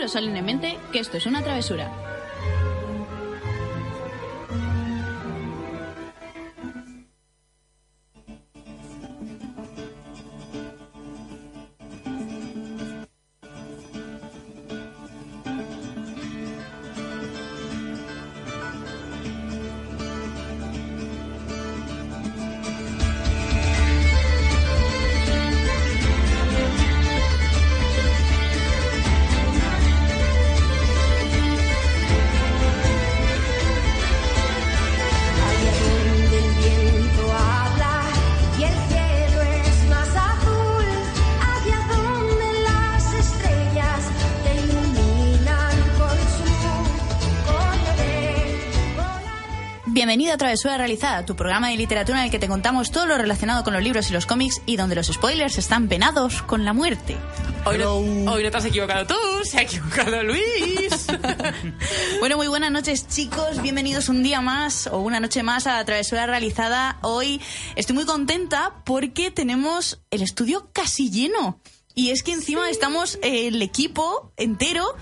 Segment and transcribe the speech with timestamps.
[0.00, 2.19] Juro solemnemente que esto es una travesura.
[50.30, 53.18] Bienvenido a Travesura Realizada, tu programa de literatura en el que te contamos todo lo
[53.18, 56.72] relacionado con los libros y los cómics y donde los spoilers están penados con la
[56.72, 57.16] muerte.
[57.64, 61.08] Hoy no, hoy no te has equivocado tú, se ha equivocado Luis.
[62.20, 66.26] Bueno, muy buenas noches chicos, bienvenidos un día más o una noche más a Travesura
[66.26, 66.98] Realizada.
[67.02, 67.40] Hoy
[67.74, 71.58] estoy muy contenta porque tenemos el estudio casi lleno.
[71.96, 74.94] Y es que encima estamos eh, el equipo entero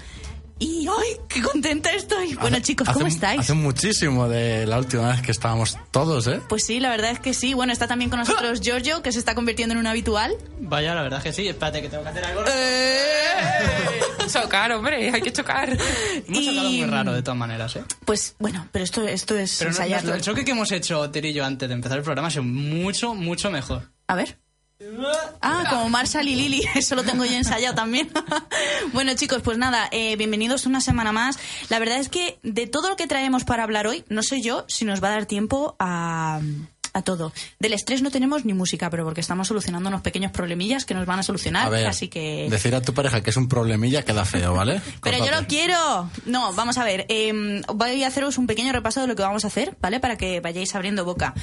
[0.58, 2.34] y ¡ay, qué contenta estoy!
[2.34, 3.40] Bueno Hace- chicos, ¿cómo hace- estáis?
[3.40, 6.40] Hace muchísimo de la última vez que estábamos todos, ¿eh?
[6.48, 7.54] Pues sí, la verdad es que sí.
[7.54, 10.34] Bueno, está también con nosotros Giorgio, que se está convirtiendo en un habitual.
[10.60, 11.48] Vaya, la verdad es que sí.
[11.48, 12.42] Espérate que tengo que hacer algo.
[14.32, 15.70] chocar, hombre, hay que chocar.
[15.70, 17.84] Hemos sacado muy raro de todas maneras, ¿eh?
[18.04, 20.14] Pues bueno, pero esto, esto es Pero no- ensayarlo.
[20.14, 22.42] el choque que hemos hecho Ter y yo antes de empezar el programa ha sido
[22.42, 23.88] mucho, mucho mejor.
[24.06, 24.36] A ver.
[25.40, 28.10] Ah, como Marshall y Lily, eso lo tengo yo ensayado también.
[28.92, 31.36] bueno, chicos, pues nada, eh, bienvenidos una semana más.
[31.68, 34.64] La verdad es que de todo lo que traemos para hablar hoy, no sé yo
[34.68, 36.40] si nos va a dar tiempo a,
[36.92, 37.32] a todo.
[37.58, 41.06] Del estrés no tenemos ni música, pero porque estamos solucionando unos pequeños problemillas que nos
[41.06, 42.46] van a solucionar, A ver, así que...
[42.48, 44.80] decir a tu pareja que es un problemilla queda feo, ¿vale?
[45.02, 46.08] Pero yo lo quiero.
[46.24, 47.04] No, vamos a ver.
[47.08, 49.98] eh, voy a haceros un pequeño repaso de lo que vamos a hacer, ¿vale?
[49.98, 51.34] Para que vayáis abriendo boca.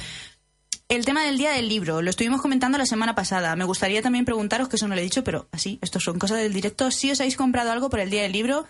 [0.88, 3.56] El tema del día del libro, lo estuvimos comentando la semana pasada.
[3.56, 6.38] Me gustaría también preguntaros, que eso no lo he dicho, pero así, esto son cosas
[6.38, 6.92] del directo.
[6.92, 8.66] Si os habéis comprado algo por el día del libro,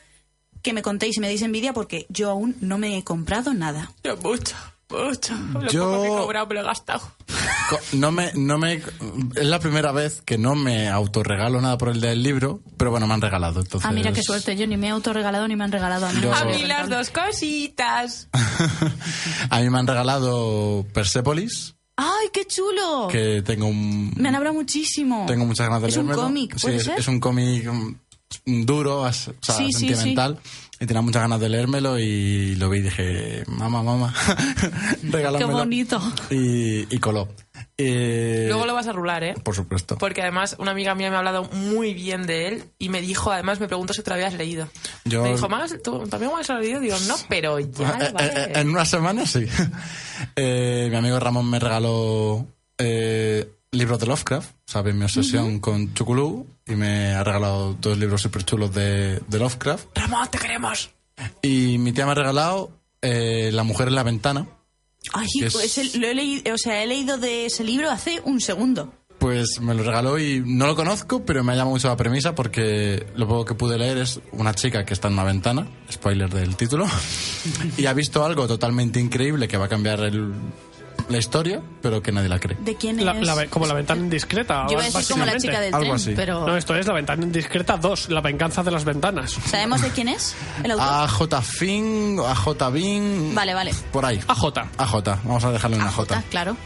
[0.62, 3.93] que me contéis y me deis envidia, porque yo aún no me he comprado nada.
[4.03, 4.56] Yo mucho,
[4.88, 5.34] mucho.
[5.60, 7.03] Lo Yo- poco que he cobrado me lo he gastado.
[7.93, 8.75] No me, no me,
[9.34, 13.06] es la primera vez que no me autorregalo nada por el del libro, pero bueno,
[13.06, 13.60] me han regalado.
[13.60, 13.87] Entonces...
[13.91, 14.56] Ah, mira qué suerte.
[14.56, 16.21] Yo ni me he autorregalado ni me han regalado a mí.
[16.22, 18.28] Yo- A mí las dos cositas.
[19.50, 23.08] a mí me han regalado Persepolis, ¡Ay, qué chulo!
[23.10, 25.24] que tengo un, Me han hablado muchísimo.
[25.26, 26.98] tengo muchas ganas de Es un cómic, Sí, ¿puede es, ser?
[26.98, 27.68] es un cómic
[28.44, 30.38] duro, as- o sea, Sí, sí, sentimental.
[30.78, 34.12] Y tenía muchas ganas de leérmelo y lo vi y dije, mamá, mamá,
[35.04, 35.38] regálamelo.
[35.48, 36.02] Qué bonito.
[36.30, 37.28] Y, y coló.
[37.78, 39.34] Eh, Luego lo vas a rular, ¿eh?
[39.42, 39.98] Por supuesto.
[39.98, 43.31] Porque además una amiga mía me ha hablado muy bien de él y me dijo,
[43.31, 44.69] además me preguntó si te lo habías leído.
[45.04, 46.81] Yo- Me dijo, más, ¿tú también lo has leído?
[46.81, 47.66] Digo, no, pero ya
[48.00, 48.32] Eh, lo vale.
[48.34, 49.47] eh, En una semana sí.
[50.36, 52.47] Eh, mi amigo Ramón me regaló
[52.78, 54.94] eh, libros de Lovecraft, ¿sabes?
[54.94, 56.47] Mi obsesión con Chuculú.
[56.66, 59.86] Y me ha regalado dos libros súper chulos de, de Lovecraft.
[59.97, 60.91] Ramón, te queremos.
[61.42, 62.70] Y mi tía me ha regalado
[63.03, 64.47] eh, La mujer en la ventana.
[65.12, 68.20] Ay, es- pues el- lo he leído, o sea, he leído de ese libro hace
[68.24, 68.92] un segundo.
[69.18, 72.34] Pues me lo regaló y no lo conozco, pero me ha llamado mucho la premisa
[72.34, 76.28] porque lo poco que pude leer es una chica que está en una ventana, spoiler
[76.32, 76.86] del título,
[77.78, 80.34] y ha visto algo totalmente increíble que va a cambiar el-
[81.08, 82.56] la historia, pero que nadie la cree.
[82.60, 83.26] ¿De quién La- es?
[83.26, 84.66] la ve- como la ventana indiscreta.
[84.70, 86.12] Yo decir como la chica del Algo tren, así.
[86.16, 86.47] pero...
[86.47, 89.32] No, esto es la ventana indiscreta 2, la venganza de las ventanas.
[89.47, 90.86] ¿Sabemos de quién es el autor?
[90.88, 91.42] A J.
[91.42, 92.70] Finn, a J.
[92.70, 93.34] Bean.
[93.34, 93.72] Vale, vale.
[93.92, 94.20] Por ahí.
[94.26, 94.68] AJ.
[94.78, 95.20] A J.
[95.24, 96.16] Vamos a dejarle una J.
[96.18, 96.56] Ah, claro.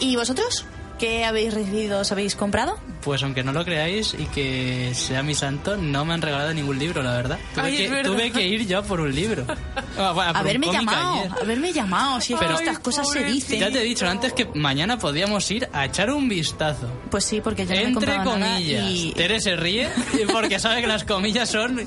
[0.00, 0.64] ¿Y vosotros?
[0.98, 2.00] ¿Qué habéis recibido?
[2.00, 2.78] ¿Os habéis comprado?
[3.06, 6.76] Pues aunque no lo creáis y que sea mi santo, no me han regalado ningún
[6.76, 7.38] libro, la verdad.
[7.54, 8.10] Tuve, Ay, que, verdad.
[8.10, 9.46] tuve que ir yo por un libro.
[9.98, 11.32] Ah, bueno, por un Haberme llamado, ayer.
[11.42, 12.20] haberme llamado.
[12.20, 13.60] Si es que Pero- estas cosas se dicen.
[13.60, 16.86] Ya te he dicho antes que mañana podíamos ir a echar un vistazo.
[17.10, 18.84] Pues sí, porque yo no me he Entre comprado nada comillas.
[18.90, 19.12] y...
[19.12, 19.88] Tere se ríe
[20.30, 21.86] porque sabe que las comillas son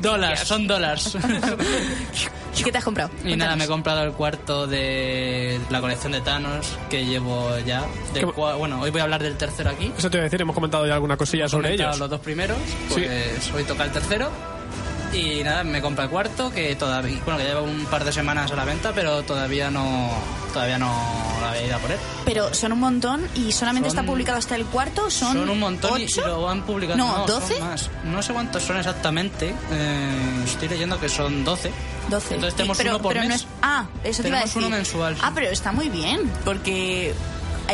[0.00, 1.16] dólares, son dólares.
[2.58, 3.10] ¿Y qué te has comprado?
[3.24, 7.82] Y nada, me he comprado el cuarto de la colección de Thanos que llevo ya.
[8.12, 9.90] del ¿Qué- cua- bueno, hoy voy a hablar del tercero aquí.
[9.96, 11.98] Eso te iba a decir, hemos comentado ya alguna cosilla sobre ellos.
[11.98, 12.58] los dos primeros,
[12.88, 14.30] pues hoy toca el tercero.
[15.12, 18.50] Y nada, me compré el cuarto que todavía, bueno, que lleva un par de semanas
[18.50, 20.08] a la venta, pero todavía no,
[20.54, 20.90] todavía no
[21.42, 21.98] la había ido a poner.
[22.24, 25.10] Pero son un montón y solamente Son- está publicado hasta el cuarto.
[25.10, 26.26] Son, Son un montón y- y ocho?
[26.26, 26.96] lo han publicado.
[26.96, 27.60] No, 12.
[27.60, 27.90] más.
[28.04, 29.54] No sé cuántos son exactamente.
[29.70, 31.70] eh, estoy leyendo que son 12.
[32.08, 32.34] 12.
[32.36, 33.42] Entonces tenemos pero, uno por pero no mes.
[33.42, 34.62] es- ah, eso te iba a Tenemos decir.
[34.66, 35.16] uno mensual.
[35.20, 37.12] Ah, pero está muy bien, porque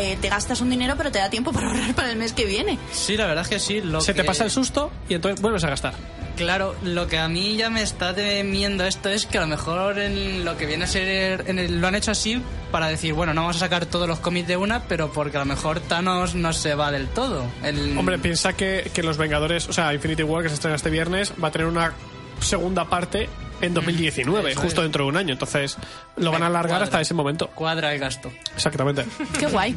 [0.00, 2.44] eh, te gastas un dinero, pero te da tiempo para ahorrar para el mes que
[2.44, 2.78] viene.
[2.92, 3.80] Sí, la verdad es que sí.
[3.80, 5.94] Lo Se te pasa el susto y entonces vuelves a gastar.
[6.36, 9.98] Claro, lo que a mí ya me está temiendo esto es que a lo mejor
[9.98, 11.44] en lo que viene a ser.
[11.48, 12.40] en el- lo han hecho así
[12.70, 15.40] para decir, bueno, no vamos a sacar todos los cómics de una, pero porque a
[15.40, 17.44] lo mejor Thanos no se va del todo.
[17.64, 20.90] El- Hombre, piensa que, que Los Vengadores, o sea, Infinity War, que se estrena este
[20.90, 21.92] viernes, va a tener una
[22.40, 23.28] segunda parte
[23.60, 24.84] en 2019, Eso justo es.
[24.84, 25.32] dentro de un año.
[25.32, 25.76] Entonces,
[26.16, 26.84] lo van a alargar Cuadra.
[26.84, 27.48] hasta ese momento.
[27.48, 28.30] Cuadra el gasto.
[28.54, 29.04] Exactamente.
[29.38, 29.76] Qué guay.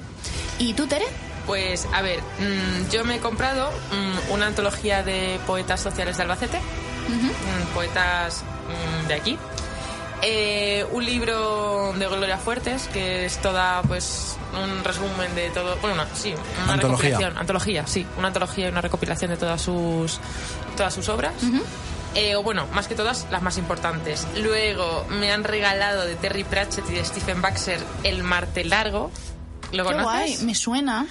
[0.59, 1.05] ¿Y tú, Tere?
[1.47, 6.23] Pues, a ver, mm, yo me he comprado mm, una antología de poetas sociales de
[6.23, 8.43] Albacete, mm, poetas
[9.03, 9.37] mm, de aquí.
[10.23, 15.75] Eh, un libro de Gloria Fuertes, que es toda, pues, un resumen de todo.
[15.77, 17.09] Bueno, no, sí, una Antología.
[17.09, 17.37] recopilación.
[17.39, 20.19] Antología, sí, una antología y una recopilación de todas sus,
[20.77, 21.33] todas sus obras.
[22.15, 24.27] Eh, o bueno, más que todas, las más importantes.
[24.37, 29.11] Luego me han regalado de Terry Pratchett y de Stephen Baxter El Marte Largo.
[29.71, 30.03] ¿Lo Qué conoces?
[30.03, 30.37] guay.
[30.45, 31.07] Me suena.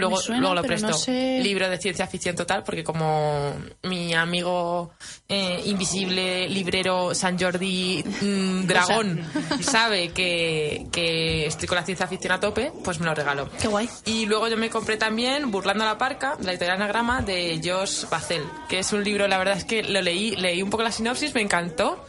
[0.00, 0.88] Luego, suena, luego lo presto.
[0.88, 4.90] no sé- Libro de ciencia ficción total, porque como mi amigo
[5.28, 9.20] eh, invisible, librero San Jordi mm, Dragón,
[9.60, 13.48] sabe que, que estoy con la ciencia ficción a tope, pues me lo regaló.
[13.60, 13.88] Qué guay.
[14.06, 18.04] Y luego yo me compré también Burlando a la Parca, la editorial Anagrama, de Josh
[18.10, 20.92] Bacel, que es un libro, la verdad es que lo leí, leí un poco la
[20.92, 22.04] sinopsis, me encantó.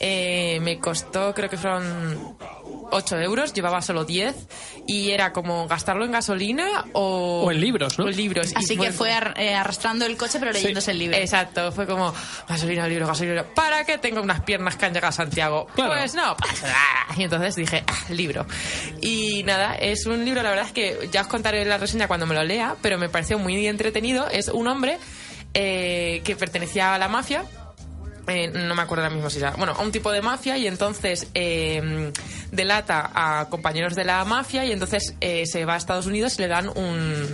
[0.00, 2.36] Eh, me costó, creo que fueron
[2.94, 4.34] 8 euros, llevaba solo 10
[4.86, 8.04] y era como gastarlo en gasolina o, O en libros, ¿no?
[8.06, 8.52] o en libros.
[8.52, 11.16] Y Así que fue ar- eh, arrastrando el coche, pero leyéndose el libro.
[11.16, 12.14] Exacto, fue como
[12.48, 13.44] gasolina, libro, gasolina.
[13.44, 15.66] ¿Para qué tengo unas piernas que han llegado a Santiago?
[15.74, 15.92] Claro.
[15.94, 17.16] Pues no pasa nada.
[17.18, 18.46] Y entonces dije, ah, libro.
[19.00, 22.26] Y nada, es un libro, la verdad es que ya os contaré la reseña cuando
[22.26, 24.28] me lo lea, pero me pareció muy entretenido.
[24.30, 24.98] Es un hombre
[25.54, 27.44] eh, que pertenecía a la mafia.
[28.26, 29.52] Eh, no me acuerdo ahora mismo si era.
[29.52, 32.12] Bueno, a un tipo de mafia y entonces eh,
[32.50, 36.42] delata a compañeros de la mafia y entonces eh, se va a Estados Unidos y
[36.42, 37.26] le dan un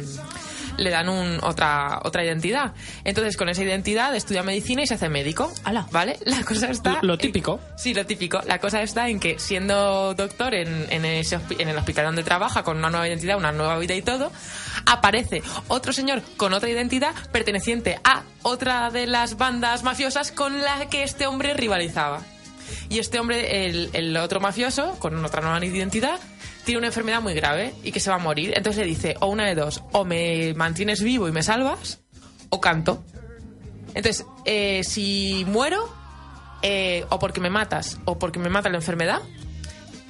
[0.80, 2.72] le dan un, otra otra identidad.
[3.04, 5.52] Entonces, con esa identidad estudia medicina y se hace médico.
[5.64, 5.86] Ala.
[5.92, 6.18] ¿Vale?
[6.24, 6.98] La cosa está.
[7.02, 7.60] Lo en- típico.
[7.76, 8.40] sí, lo típico.
[8.46, 12.62] La cosa está en que siendo doctor en, en, ese en el hospital donde trabaja,
[12.62, 14.32] con una nueva identidad, una nueva vida y todo,
[14.86, 20.88] aparece otro señor con otra identidad perteneciente a otra de las bandas mafiosas con la
[20.88, 22.22] que este hombre rivalizaba.
[22.88, 26.18] Y este hombre, el, el otro mafioso, con otra nueva identidad,
[26.64, 28.52] tiene una enfermedad muy grave y que se va a morir.
[28.56, 32.00] Entonces le dice, o una de dos, o me mantienes vivo y me salvas,
[32.50, 33.02] o canto.
[33.94, 35.92] Entonces, eh, si muero,
[36.62, 39.20] eh, o porque me matas, o porque me mata la enfermedad,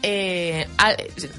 [0.02, 0.94] eh, a-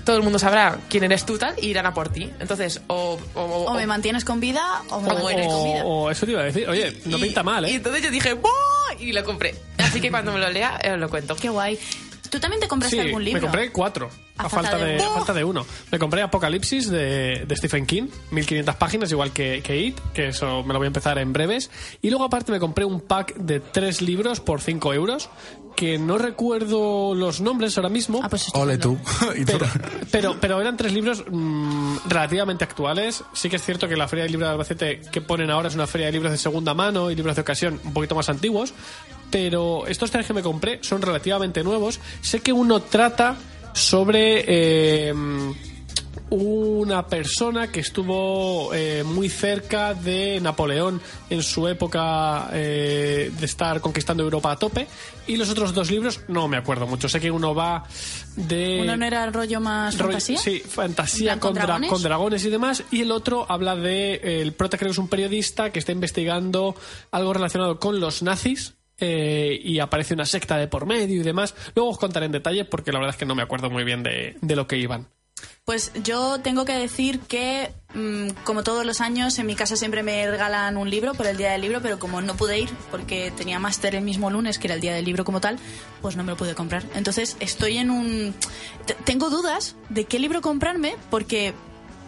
[0.05, 2.31] todo el mundo sabrá quién eres tú tal y irán a por ti.
[2.39, 5.83] Entonces, o, o- O me mantienes con vida o me O mueres con vida.
[5.85, 6.69] O, eso te iba a decir.
[6.69, 8.51] Oye, no pinta mal, Y entonces yo dije, ¡Buah!
[8.99, 9.55] Y lo compré.
[9.77, 11.35] Así que cuando me lo lea, os lo cuento.
[11.35, 11.79] Qué guay.
[12.31, 13.41] ¿Tú también te compraste Sí, algún libro?
[13.41, 14.09] me compré cuatro.
[14.37, 15.11] A A, falta de de, uno.
[15.11, 15.65] a falta de uno.
[15.91, 20.63] Me compré Apocalipsis de, de Stephen King, 1500 páginas, igual que, que It, que eso
[20.63, 21.69] me lo voy a empezar en breves.
[22.01, 25.29] Y luego aparte me compré un pack de tres libros por 5 euros,
[25.75, 28.21] que no recuerdo los nombres ahora mismo.
[28.23, 28.97] Ah, pues Ole tú.
[29.45, 29.65] Pero,
[30.09, 33.23] pero, pero eran tres libros mm, relativamente actuales.
[33.33, 35.75] Sí que es cierto que la Feria del Libro de Albacete que ponen ahora es
[35.75, 38.73] una feria de libros de segunda mano y libros de ocasión un poquito más antiguos.
[39.31, 41.99] Pero estos tres que me compré son relativamente nuevos.
[42.21, 43.37] Sé que uno trata
[43.73, 45.13] sobre eh,
[46.29, 53.81] una persona que estuvo eh, muy cerca de Napoleón en su época eh, de estar
[53.81, 54.87] conquistando Europa a tope.
[55.27, 57.09] Y los otros dos libros no me acuerdo mucho.
[57.09, 57.83] Sé que uno va
[58.37, 58.79] de...
[58.81, 60.37] ¿Uno no era el rollo más Rollo- fantasía?
[60.37, 61.89] Sí, fantasía ¿En plan con, con dra- dragones?
[61.89, 62.83] con dragones y demás.
[62.91, 64.41] Y el otro habla de.
[64.41, 66.75] el prota creo que es un periodista que está investigando
[67.11, 68.73] algo relacionado con los nazis.
[69.01, 71.55] Eh, y aparece una secta de por medio y demás.
[71.75, 74.03] Luego os contaré en detalle porque la verdad es que no me acuerdo muy bien
[74.03, 75.07] de, de lo que iban.
[75.65, 80.03] Pues yo tengo que decir que, mm, como todos los años, en mi casa siempre
[80.03, 83.31] me regalan un libro por el día del libro, pero como no pude ir porque
[83.31, 85.57] tenía máster el mismo lunes, que era el día del libro como tal,
[86.01, 86.83] pues no me lo pude comprar.
[86.95, 88.33] Entonces estoy en un...
[89.05, 91.53] Tengo dudas de qué libro comprarme porque...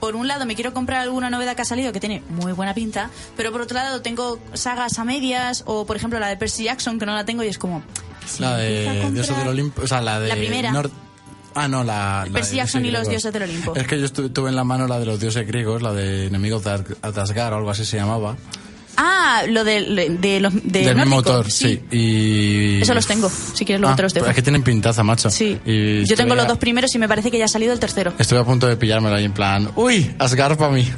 [0.04, 2.74] Por un lado me quiero comprar alguna novedad que ha salido que tiene muy buena
[2.74, 6.66] pinta, pero por otro lado tengo sagas a medias o por ejemplo la de Percy
[6.66, 7.82] Jackson que no la tengo y es como,
[8.38, 9.82] La de Dioses del Olimpo.
[9.82, 10.28] O sea, la de.
[10.28, 10.74] La primera.
[11.56, 12.26] Ah, no, la.
[12.28, 13.76] la Percy Jackson y los dioses del Olimpo.
[13.78, 16.26] Es que yo estu- tuve en la mano la de los dioses griegos, la de
[16.28, 18.36] enemigos de Ar- de Asgard o algo así se llamaba.
[18.96, 21.82] Ah, lo de, de los de Del nórdico, autor, sí.
[21.92, 22.82] Y.
[22.82, 23.30] Eso los tengo.
[23.30, 24.28] Si quieres, luego Ah, te los dejo.
[24.28, 25.30] Es que tienen pintaza, macho.
[25.30, 25.58] Sí.
[25.66, 28.14] Y Yo tengo los dos primeros y me parece que ya ha salido el tercero.
[28.20, 29.72] Estuve a punto de pillármelo ahí en plan.
[29.76, 30.14] ¡Uy!
[30.20, 30.88] Asgard para mí.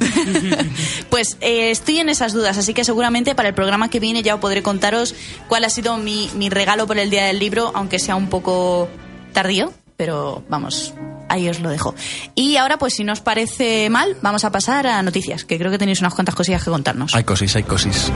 [1.10, 4.38] Pues eh, estoy en esas dudas, así que seguramente para el programa que viene ya
[4.38, 5.14] podré contaros
[5.48, 8.88] cuál ha sido mi, mi regalo por el día del libro, aunque sea un poco
[9.32, 10.92] tardío, pero vamos,
[11.28, 11.94] ahí os lo dejo.
[12.34, 15.70] Y ahora, pues si no os parece mal, vamos a pasar a noticias, que creo
[15.70, 17.14] que tenéis unas cuantas cosillas que contarnos.
[17.14, 18.12] hay cosis, hay cosis.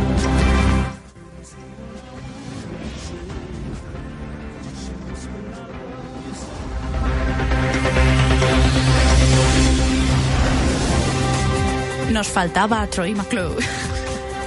[12.11, 13.65] Nos faltaba Troy McClure.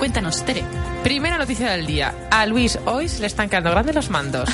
[0.04, 0.66] Cuéntanos, Tere.
[1.02, 2.14] Primera noticia del día.
[2.30, 4.50] A Luis Ois le están quedando grandes los mandos.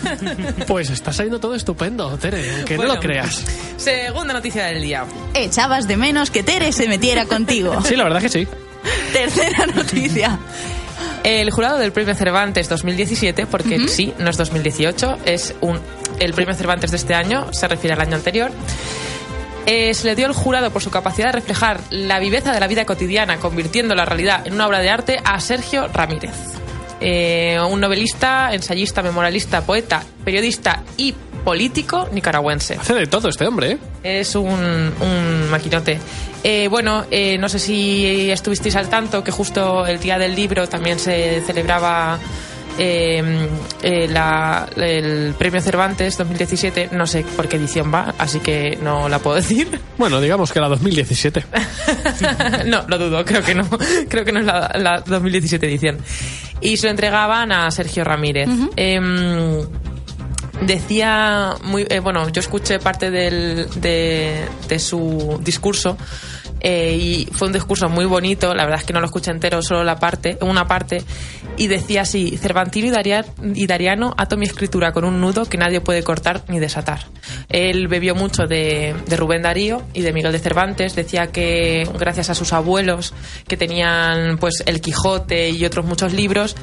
[0.68, 3.44] Pues está saliendo todo estupendo, Tere, aunque no Bueno, lo creas.
[3.76, 5.04] Segunda noticia del día.
[5.34, 7.76] Echabas de menos que Tere se metiera contigo.
[7.84, 8.46] Sí, la verdad que sí.
[9.12, 10.38] Tercera noticia.
[11.24, 15.80] El jurado del Premio Cervantes 2017, porque sí, no es 2018, es un,
[16.20, 18.52] el Premio Cervantes de este año, se refiere al año anterior.
[19.66, 22.66] Eh, se le dio el jurado por su capacidad de reflejar la viveza de la
[22.66, 26.32] vida cotidiana, convirtiendo la realidad en una obra de arte, a Sergio Ramírez.
[27.00, 32.74] Eh, un novelista, ensayista, memorialista, poeta, periodista y político nicaragüense.
[32.74, 33.78] Hace de todo este hombre, ¿eh?
[34.02, 35.98] Es un, un maquinote.
[36.42, 40.68] Eh, bueno, eh, no sé si estuvisteis al tanto que justo el día del libro
[40.68, 42.18] también se celebraba
[42.78, 43.48] eh,
[43.82, 46.90] eh, la- el premio Cervantes 2017.
[46.92, 49.80] No sé por qué edición va, así que no la puedo decir.
[49.98, 51.44] Bueno, digamos que era 2017.
[52.66, 53.68] no, lo dudo, creo que no.
[54.08, 55.98] Creo que no es la, la 2017 edición.
[56.60, 58.48] Y se lo entregaban a Sergio Ramírez.
[58.76, 59.58] Em,
[60.62, 65.98] decía muy eh, bueno yo escuché parte del, de, de su discurso
[66.60, 69.60] eh, y fue un discurso muy bonito la verdad es que no lo escuché entero
[69.62, 71.02] solo la parte una parte
[71.56, 75.56] y decía así Cervantino y, Daria- y Dariano ato mi escritura con un nudo que
[75.58, 77.00] nadie puede cortar ni desatar
[77.48, 80.94] él bebió mucho de, de Rubén Darío y de Miguel de Cervantes.
[80.96, 83.14] Decía que gracias a sus abuelos
[83.46, 86.56] que tenían pues el Quijote y otros muchos libros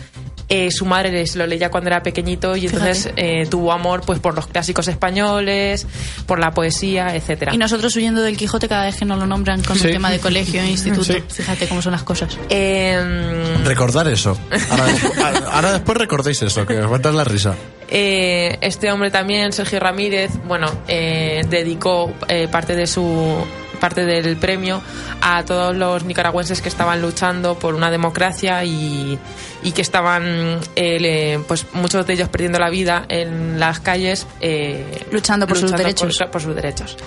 [0.53, 4.19] eh, su madre les lo leía cuando era pequeñito y entonces eh, tuvo amor pues
[4.19, 5.87] por los clásicos españoles,
[6.25, 7.53] por la poesía, etcétera.
[7.53, 9.87] Y nosotros huyendo del Quijote cada vez que nos lo nombran con Sí.
[9.87, 11.05] un tema de colegio e instituto.
[11.13, 11.23] Sí.
[11.29, 12.37] Fíjate cómo son las cosas.
[12.49, 14.37] Em, Recordar eso.
[14.69, 17.55] Ahora, despu- ahora después recordéis eso, que os va a dar la risa.
[17.89, 23.45] eh, este hombre también, Sergio Ramírez, bueno, eh, dedicó eh, parte de su
[23.79, 24.79] parte del premio
[25.21, 29.17] a todos los nicaragüenses que estaban luchando por una democracia y,
[29.63, 35.05] y que estaban eh, pues muchos de ellos perdiendo la vida en las calles eh,
[35.11, 36.17] Luchando por sus derechos.
[36.17, 36.97] por- por sus derechos.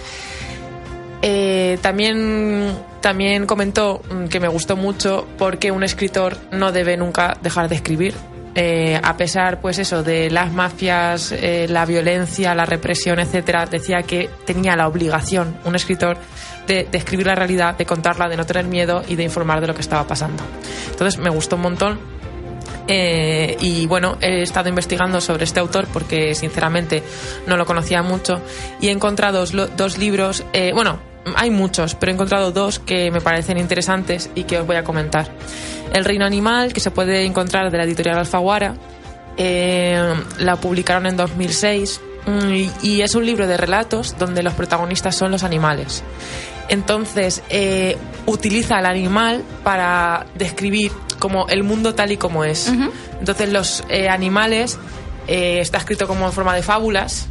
[1.27, 7.37] Eh, también, también comentó mm, que me gustó mucho porque un escritor no debe nunca
[7.43, 8.15] dejar de escribir.
[8.57, 14.03] Eh, a pesar, pues eso, de las mafias, eh, la violencia, la represión, etcétera, decía
[14.03, 16.19] que tenía la obligación, un escritor,
[16.69, 19.67] de, de escribir la realidad, de contarla, de no tener miedo y de informar de
[19.67, 20.45] lo que estaba pasando.
[20.91, 21.99] Entonces me gustó un montón
[22.87, 27.03] eh, y bueno, he estado investigando sobre este autor porque sinceramente
[27.47, 28.43] no lo conocía mucho
[28.81, 30.99] y he encontrado dos, libros, eh, bueno,
[31.37, 34.85] hay muchos, pero he encontrado dos que me parecen interesantes y que os voy a
[34.85, 35.31] comentar.
[35.93, 38.75] El Reino Animal, que se puede encontrar de la editorial Alfaguara,
[39.37, 45.17] eh, la publicaron en 2006 mm, y, es un libro de relatos donde los protagonistas
[45.17, 46.03] son los animales.
[46.69, 47.43] Entonces,
[48.25, 50.93] utiliza al animal para describir
[51.25, 52.71] como el mundo tal y como es.
[53.19, 54.77] Entonces, los eh, animales,
[55.27, 57.29] eh, está escrito como en forma de fábulas,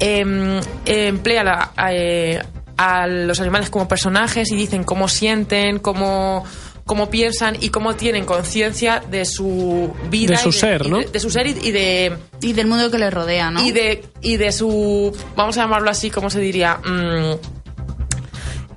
[0.00, 2.42] em, emplea la- a, eh,
[2.76, 6.44] a los animales como personajes y dicen cómo sienten, cómo,
[6.86, 10.32] cómo piensan y cómo tienen conciencia de su vida.
[10.32, 10.98] De su y ser, y ¿no?
[10.98, 13.62] de- de su ser y- y de Y del mundo que le rodea, ¿no?
[13.64, 17.34] y de y de su vamos a llamarlo así como se diría Mm,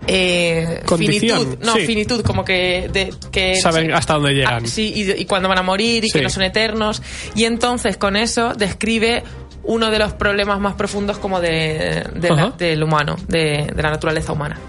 [0.07, 1.85] eh, finitud no sí.
[1.85, 4.63] finitud como que de que Saben hasta dónde llegan.
[4.65, 6.19] Ah, sí y, y cuándo van a morir y Sí.
[6.19, 7.01] que no son eternos
[7.35, 9.23] y entonces con eso describe
[9.63, 12.53] uno de los problemas más profundos como de, de la- Ajá.
[12.57, 14.59] del humano de, de la naturaleza humana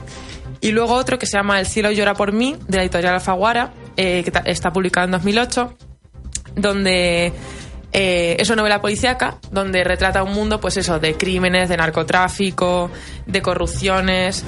[0.61, 3.73] y luego otro que se llama El cielo llora por mí de la editorial Alfaguara
[3.97, 5.75] eh, que está publicado en 2008
[6.57, 7.33] donde
[7.93, 12.91] eh, es una novela policíaca donde retrata un mundo, pues eso, de crímenes, de narcotráfico,
[13.27, 14.45] de corrupciones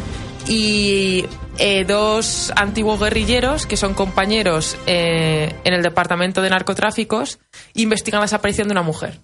[0.48, 1.24] y
[1.58, 7.38] eh, dos antiguos guerrilleros que son compañeros eh, en el departamento de narcotráficos
[7.74, 9.20] investigan la desaparición de una mujer.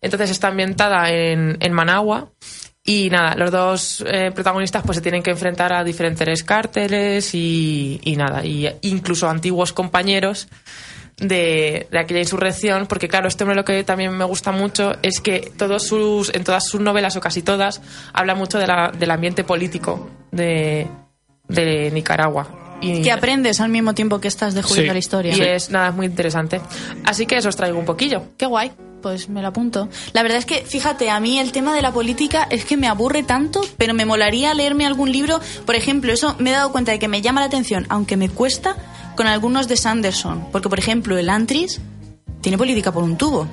[0.00, 2.30] Entonces está ambientada en, en Managua.
[2.88, 8.00] Y nada, los dos eh, protagonistas pues se tienen que enfrentar a diferentes cárteles y,
[8.04, 10.46] y nada, y incluso antiguos compañeros
[11.16, 15.20] de, de aquella insurrección, porque claro, este hombre lo que también me gusta mucho es
[15.20, 17.80] que todos sus, en todas sus novelas, o casi todas,
[18.12, 20.86] habla mucho de la- del ambiente político de,
[21.48, 22.48] de Nicaragua.
[22.82, 24.94] Y, Que aprendes al mismo tiempo que estás descubriendo Sí.
[24.94, 25.34] la historia.
[25.36, 26.60] y es nada, es muy interesante.
[27.04, 28.24] Así que eso os traigo un poquillo.
[28.36, 28.70] Qué guay,
[29.00, 29.88] pues me lo apunto.
[30.12, 32.86] La verdad es que, fíjate, a mí el tema de la política es que me
[32.88, 35.40] aburre tanto, pero me molaría leerme algún libro.
[35.64, 38.28] Por ejemplo, eso me he dado cuenta de que me llama la atención, aunque me
[38.28, 38.76] cuesta,
[39.16, 40.48] con algunos de Sanderson.
[40.52, 41.80] Porque, por ejemplo, el Antris
[42.40, 43.48] tiene política por un tubo.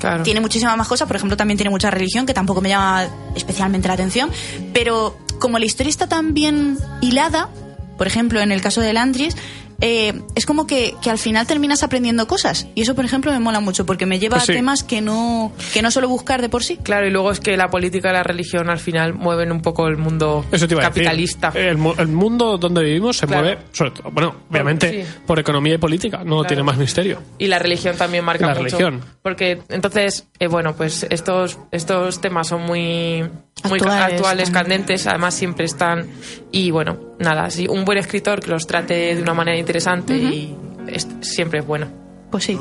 [0.00, 0.22] Claro.
[0.22, 3.88] Tiene muchísimas más cosas, por ejemplo, también tiene mucha religión, que tampoco me llama especialmente
[3.88, 4.30] la atención,
[4.72, 7.48] pero como la historia está tan bien hilada,
[7.96, 9.36] por ejemplo, en el caso del Andries,
[9.80, 12.66] eh, es como que, que al final terminas aprendiendo cosas.
[12.74, 14.52] Y eso, por ejemplo, me mola mucho, porque me lleva Pues sí.
[14.52, 16.78] a temas que no, que no suelo buscar de por sí.
[16.82, 19.86] Claro, y luego es que la política y la religión al final mueven un poco
[19.88, 21.50] el mundo Eso te iba a capitalista.
[21.50, 21.68] decir.
[21.68, 23.42] El, mu- el mundo donde vivimos se Claro.
[23.44, 25.10] mueve, sobre todo, bueno, obviamente sí.
[25.26, 27.22] por economía y política, no tiene más misterio.
[27.38, 28.76] Y la religión también marca La mucho.
[28.76, 29.00] religión.
[29.22, 33.28] Porque entonces, eh, bueno, pues estos, estos temas son muy,
[33.64, 36.06] muy Actuales, candentes, además siempre están.
[36.52, 40.54] Y bueno, nada, sí, un buen escritor que los trate de una manera interesante y
[40.86, 41.88] es- siempre es bueno.
[42.30, 42.58] Pues sí.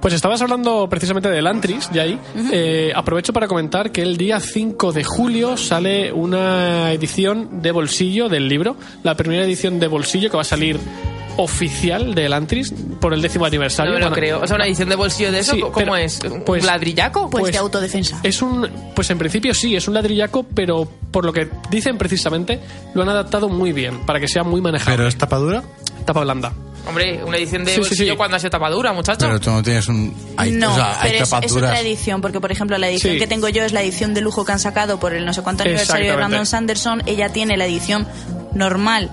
[0.00, 2.18] Pues estabas hablando precisamente del Antris, Jay.
[2.50, 8.30] Eh, aprovecho para comentar que el día 5 de julio sale una edición de bolsillo
[8.30, 10.78] del libro, la primera edición de bolsillo que va a salir
[11.42, 13.92] oficial del Antris por el décimo aniversario.
[13.92, 14.40] No me lo creo.
[14.40, 16.20] O sea, una edición de bolsillo de eso, Sí, ¿cómo pero, es?
[16.24, 17.28] ¿Un pues- ladrillaco?
[17.30, 18.20] Pues, Pues- de autodefensa.
[18.22, 22.60] Es un, pues en principio sí, es un ladrillaco, pero por lo que dicen precisamente,
[22.94, 24.96] lo han adaptado muy bien para que sea muy manejable.
[24.96, 25.62] Pero es tapadura.
[26.04, 26.52] Tapa blanda.
[26.88, 28.16] Hombre, una edición de Sí, bolsillo sí.
[28.16, 29.26] cuando ha sido tapadura, muchacho.
[29.26, 30.14] Pero tú no tienes un.
[30.38, 33.12] Hay, no, o sea, hay pero es, es otra edición, porque por ejemplo la edición
[33.14, 33.18] Sí.
[33.18, 35.42] que tengo yo es la edición de lujo que han sacado por el no sé
[35.42, 36.16] cuánto aniversario de.
[36.16, 37.02] Brandon Sanderson.
[37.04, 38.08] Ella tiene la edición
[38.54, 39.10] normal,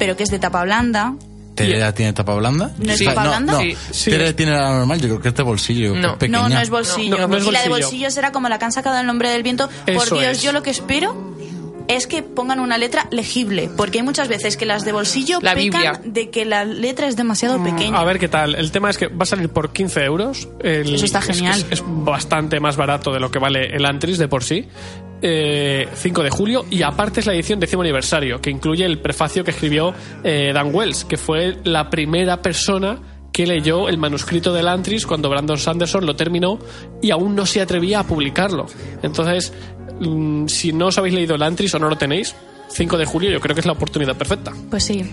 [0.00, 1.14] pero que es de tapa blanda.
[1.56, 2.70] ¿Tere ya tiene tapa blanda?
[2.78, 3.52] ¿No es tapa blanda?
[3.54, 3.76] No, Sí.
[3.90, 4.10] Sí.
[4.10, 5.94] Tere tiene la normal, yo creo que es de bolsillo.
[5.94, 6.12] No.
[6.12, 6.42] es pequeña.
[6.42, 7.16] No, no es bolsillo.
[7.16, 7.86] No, no, no es y la de bolsillo.
[7.88, 9.68] bolsillo será como la que han sacado el nombre del viento.
[9.86, 10.42] Por Eso Dios, es.
[10.42, 11.35] yo lo que espero
[11.88, 15.54] es que pongan una letra legible, porque hay muchas veces que las de bolsillo La
[15.54, 16.00] pecan Biblia.
[16.04, 17.98] de que la letra es demasiado pequeña.
[17.98, 18.54] A ver qué tal.
[18.54, 20.48] El tema es que va a salir por 15 euros.
[20.60, 21.58] El- Eso está es- genial.
[21.70, 24.66] Es, es bastante más barato de lo que vale el Antris de por sí.
[25.22, 29.42] Eh, 5 de julio y aparte es la edición décimo aniversario que incluye el prefacio
[29.44, 32.98] que escribió eh, Dan Wells que fue la primera persona
[33.36, 36.58] que leyó el manuscrito del Antris cuando Brandon Sanderson lo terminó
[37.02, 38.64] y aún no se atrevía a publicarlo.
[39.02, 39.52] Entonces
[40.00, 42.34] mm, si no os habéis leído el Antris o no lo tenéis
[42.68, 45.04] 5 de julio yo creo que es la oportunidad perfecta Pues sí.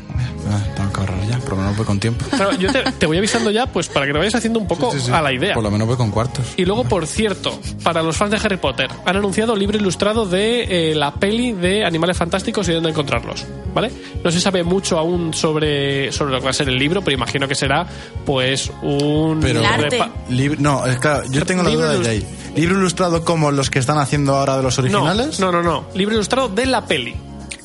[0.50, 2.26] Ah, tengo que ahorrar ya, por lo menos voy con tiempo.
[2.30, 4.92] Claro, yo te, te voy avisando ya, pues para que te vayas haciendo un poco
[4.92, 5.12] Sí, sí, sí.
[5.12, 5.54] a la idea.
[5.54, 6.46] Por lo menos voy con cuartos.
[6.58, 10.92] Y luego, por cierto, para los fans de Harry Potter, han anunciado libro ilustrado de
[10.92, 13.92] eh, la peli de Animales Fantásticos y dónde encontrarlos, ¿vale?
[14.24, 17.16] No se sabe mucho aún sobre, sobre lo que va a ser el libro, pero
[17.16, 17.88] imagino que será,
[18.26, 19.40] pues, un...
[19.40, 19.62] Pero-
[20.60, 22.28] no, es claro, yo tengo la duda de ahí.
[22.56, 25.40] ¿Libro ilustrado como los que están haciendo ahora de los No, originales?
[25.40, 25.86] no, no, no.
[25.96, 27.16] Libro ilustrado de la peli.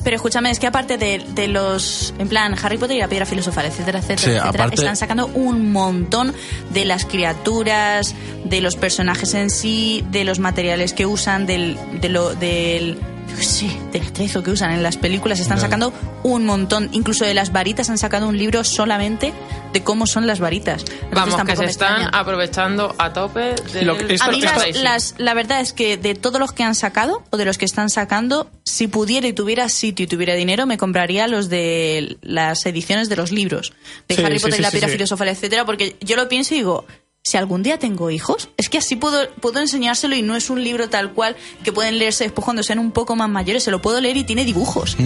[0.03, 3.25] Pero escúchame, es que aparte de, de los, en plan, Harry Potter y la piedra
[3.25, 6.33] filosofal, etcétera, etcétera, Sí, etcétera, aparte- están sacando un montón
[6.71, 12.09] de las criaturas, de los personajes en sí, de los materiales que usan, del, de
[12.09, 12.97] lo, del,
[13.37, 16.89] sé, del atrezo que usan en las películas, están sacando un montón.
[16.91, 19.33] Incluso de las varitas han sacado un libro solamente
[19.73, 20.81] de cómo son las varitas.
[20.83, 22.09] Entonces Vamos, que se están extraña.
[22.13, 25.97] aprovechando a tope de Lo que- esto- A mí las, las- la verdad es que
[25.97, 29.33] de todos los que han sacado o de los que están sacando, si pudiera y
[29.33, 33.73] tuviera sitio y tuviera dinero, me compraría los de las ediciones de los libros
[34.07, 34.93] de Sí, Harry sí, Potter sí, y la sí, piedra sí.
[34.93, 36.85] filosofal, etcétera, porque yo lo pienso y digo,
[37.23, 40.63] si algún día tengo hijos, es que así puedo, puedo enseñárselo y no es un
[40.63, 43.81] libro tal cual que pueden leerse después cuando sean un poco más mayores, se lo
[43.81, 44.97] puedo leer y tiene dibujos.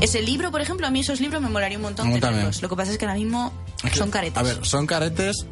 [0.00, 2.60] Ese libro, por ejemplo, a mí esos libros me molaría un montón tenerlos.
[2.60, 3.52] Lo que pasa es que ahora mismo
[3.92, 4.42] son caretas.
[4.42, 5.46] A ver, son caretes.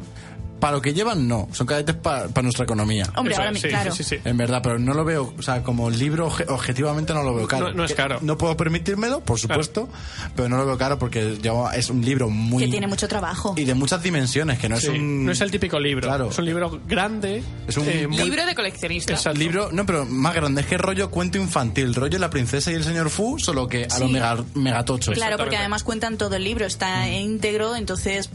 [0.63, 1.49] Para lo que llevan, no.
[1.51, 3.03] Son caretes para nuestra economía.
[3.17, 3.91] Hombre, Eso ahora es, sí, claro.
[3.91, 4.21] sí, sí, sí.
[4.23, 7.49] En verdad, pero no lo veo, o sea, como libro obje- objetivamente no lo veo
[7.49, 7.67] caro.
[7.71, 8.19] No- no es caro.
[8.21, 9.89] No puedo permitírmelo, por supuesto,
[10.37, 11.37] pero no lo veo caro porque
[11.75, 12.63] es un libro muy...
[12.63, 13.55] Que tiene mucho trabajo.
[13.57, 15.25] Y de muchas dimensiones, que no Sí, es un...
[15.25, 16.07] No es el típico libro.
[16.07, 16.29] Claro.
[16.29, 17.43] Es un libro grande.
[17.67, 19.11] Es un eh, muy- Libro de coleccionista.
[19.11, 19.37] Exacto.
[19.37, 22.85] libro, no, pero más grande, es que rollo cuento infantil, rollo La princesa y el
[22.85, 23.99] señor Fu, solo que a Sí.
[23.99, 25.11] lo mega, megatocho.
[25.11, 28.29] Claro, porque además cuentan todo el libro, está íntegro, entonces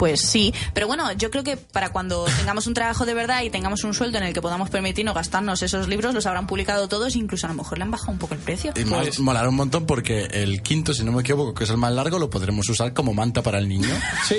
[0.00, 0.54] pues sí.
[0.72, 3.92] Pero bueno, yo creo que para cuando tengamos un trabajo de verdad y tengamos un
[3.92, 7.50] sueldo en el que podamos permitirnos gastarnos esos libros, los habrán publicado todos, incluso a
[7.50, 8.72] lo mejor le han bajado un poco el precio.
[8.76, 11.76] Y más, molará un montón porque el quinto, si no me equivoco, que es el
[11.76, 13.88] más largo, lo podremos usar como manta para el niño.
[14.26, 14.36] Sí,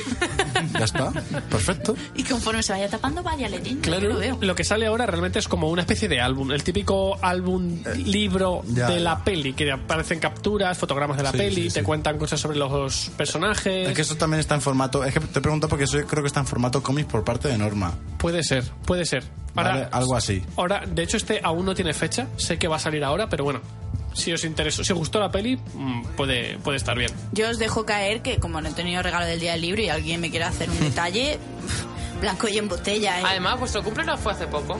[0.73, 1.11] Ya está,
[1.49, 1.95] perfecto.
[2.15, 3.81] Y conforme se vaya tapando, vaya leyendo.
[3.83, 4.09] claro.
[4.09, 4.37] lo veo.
[4.41, 6.51] Lo que sale ahora realmente es como una especie de álbum.
[6.51, 9.23] El típico álbum libro ya, de la ya.
[9.23, 11.85] peli, que aparecen capturas, fotogramas de la Sí, peli, sí, te sí.
[11.85, 13.89] cuentan cosas sobre los personajes.
[13.89, 15.03] Es que eso también está en formato.
[15.03, 17.47] Es que te pregunto porque eso yo creo que está en formato cómic por parte
[17.49, 17.93] de Norma.
[18.17, 19.23] Puede ser, puede ser.
[19.55, 19.87] Ahora, ¿vale?
[19.91, 20.41] Algo así.
[20.55, 22.27] ahora, de hecho, este aún no tiene fecha.
[22.37, 23.59] Sé que va a salir ahora, pero bueno.
[24.13, 27.11] Si os interesó, si os gustó la peli, mm, puede, puede estar bien.
[27.33, 29.89] Yo os dejo caer que como no he tenido regalo del día del libro y
[29.89, 31.37] alguien me quiere hacer un detalle,
[32.21, 33.19] blanco y en botella.
[33.19, 33.23] ¿eh?
[33.25, 34.77] Además, vuestro cumple no fue hace poco.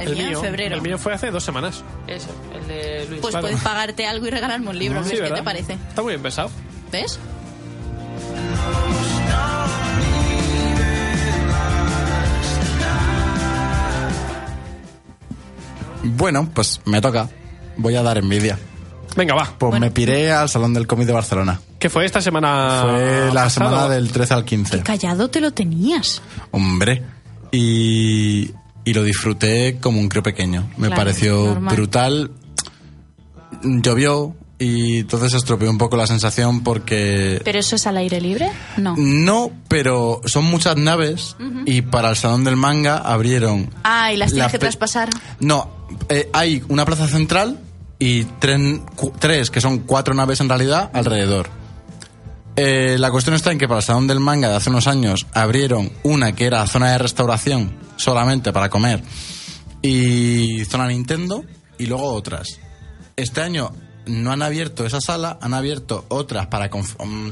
[0.00, 0.74] el, mío, en febrero.
[0.76, 1.82] el mío fue hace dos semanas.
[2.06, 3.20] Eso, el de Luis.
[3.20, 3.46] Pues Claro.
[3.48, 5.04] puedes pagarte algo y regalarme un libro.
[5.04, 5.28] Sí, ¿ves?
[5.28, 5.74] ¿Qué te parece?
[5.74, 6.50] Está muy bien pensado.
[6.90, 7.18] ¿Ves?
[16.04, 17.28] Bueno, pues me toca.
[17.76, 18.58] Voy a dar envidia.
[19.16, 19.54] Venga, va.
[19.58, 21.60] Pues me piré al Salón del Cómic de Barcelona.
[21.78, 22.80] ¿Qué fue esta semana?
[22.82, 24.80] Fue la semana del 13 al 15.
[24.82, 26.20] Callado te lo tenías.
[26.50, 27.02] Hombre.
[27.52, 28.50] Y,
[28.84, 30.68] y lo disfruté como un crío pequeño.
[30.76, 31.74] Me Claro, pareció normal.
[31.76, 32.30] brutal.
[33.62, 37.40] Llovió y entonces estropeó un poco la sensación porque...
[37.44, 38.50] ¿Pero eso es al aire libre?
[38.76, 38.94] No.
[38.96, 41.36] No, pero son muchas naves
[41.66, 43.70] y para el Salón del Manga abrieron...
[43.84, 45.10] Ah, y las la tienes que traspasar.
[45.40, 47.60] No, eh, hay una plaza central
[47.98, 48.24] y
[48.96, 51.48] cu- tres, que son cuatro naves en realidad, alrededor.
[52.56, 55.26] Eh, la cuestión está en que para el Salón del Manga de hace unos años
[55.32, 59.02] abrieron una que era zona de restauración solamente para comer
[59.82, 61.44] y zona Nintendo
[61.78, 62.60] y luego otras.
[63.16, 63.72] Este año
[64.06, 67.30] no han abierto esa sala, han abierto otras para mm,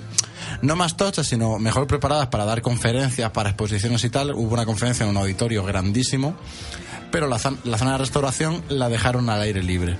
[0.63, 4.33] no más tochas, sino mejor preparadas para dar conferencias, para exposiciones y tal.
[4.35, 6.35] Hubo una conferencia en un auditorio grandísimo,
[7.13, 9.97] pero la, la zona de restauración la dejaron al aire libre.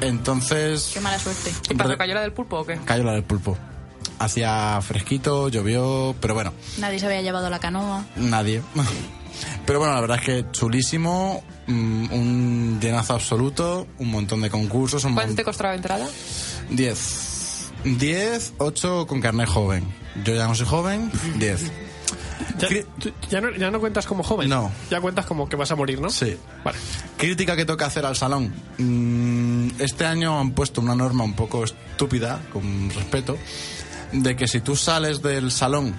[0.00, 1.52] Entonces Qué mala suerte.
[1.70, 2.78] ¿Y pasó cayó la del pulpo o qué?
[2.84, 3.56] cayó la del pulpo.
[4.18, 8.04] Hacía fresquito, llovió, pero bueno, Nadie se había llevado la canoa.
[8.16, 8.62] nadie.
[9.66, 15.04] Pero bueno, la verdad es que chulísimo, mm, un llenazo absoluto, un montón de concursos,
[15.04, 16.06] un ¿Cuánto te costó la entrada?
[16.70, 17.72] 10.
[17.84, 19.84] 10, 8 con carnet joven.
[20.24, 21.70] Yo ya no soy joven, 10.
[23.30, 24.48] Ya, no, ya no cuentas como joven.
[24.48, 24.70] No.
[24.90, 26.10] Ya cuentas como que vas a morir, ¿no?
[26.10, 26.36] Sí.
[26.64, 26.78] Vale.
[27.16, 28.52] Crítica que toca hacer al salón.
[28.78, 33.36] Mm, Este año han puesto una norma un poco estúpida, con respeto,
[34.12, 35.94] de que si tú sales del salón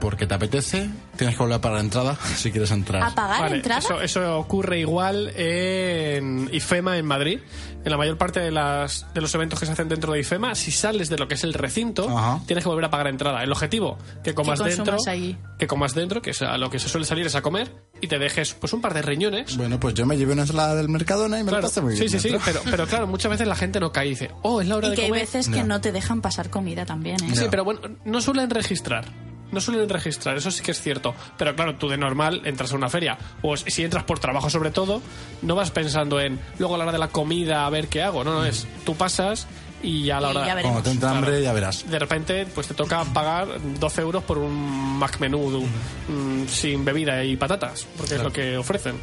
[0.00, 3.02] porque te apetece, tienes que volver para la entrada si quieres entrar.
[3.02, 3.78] ¿A pagar Vale, entrada?
[3.80, 7.40] Eso, eso ocurre igual en IFEMA en Madrid.
[7.84, 10.54] En la mayor parte de, las, de los eventos que se hacen dentro de IFEMA,
[10.54, 12.40] si sales de lo que es el recinto, Ajá.
[12.46, 13.42] tienes que volver a pagar entrada.
[13.42, 15.36] El objetivo, que comas dentro, allí.
[15.58, 18.06] que comas dentro, que es a lo que se suele salir es a comer, y
[18.06, 19.54] te dejes pues un par de riñones.
[19.58, 21.92] Bueno, pues yo me llevé una ensalada del Mercadona y me Claro, la pasé muy
[21.92, 22.10] sí, bien.
[22.12, 22.44] sí, sí, dentro.
[22.46, 24.86] pero, pero claro, muchas veces la gente no cae y dice, oh, es la hora
[24.86, 25.24] Y de que hay comer.
[25.26, 25.66] veces que No.
[25.66, 27.36] no te dejan pasar comida también, ¿eh?
[27.36, 29.04] Sí, pero bueno, no suelen registrar.
[29.52, 31.14] No suelen registrar, eso sí que es cierto.
[31.38, 34.70] Pero claro, tú de normal entras a una feria, o si entras por trabajo sobre
[34.70, 35.00] todo,
[35.42, 38.24] no vas pensando en luego a la hora de la comida a ver qué hago.
[38.24, 38.66] No, no es.
[38.84, 39.46] Tú pasas
[39.82, 40.46] y a la Y hora.
[40.46, 40.72] ya veremos.
[40.72, 41.88] Cuando te entra hambre ya verás.
[41.88, 43.46] De repente, pues te toca pagar
[43.78, 45.66] 12 euros por un Mac menú
[46.08, 48.96] mm, sin bebida y patatas, porque es lo que ofrecen.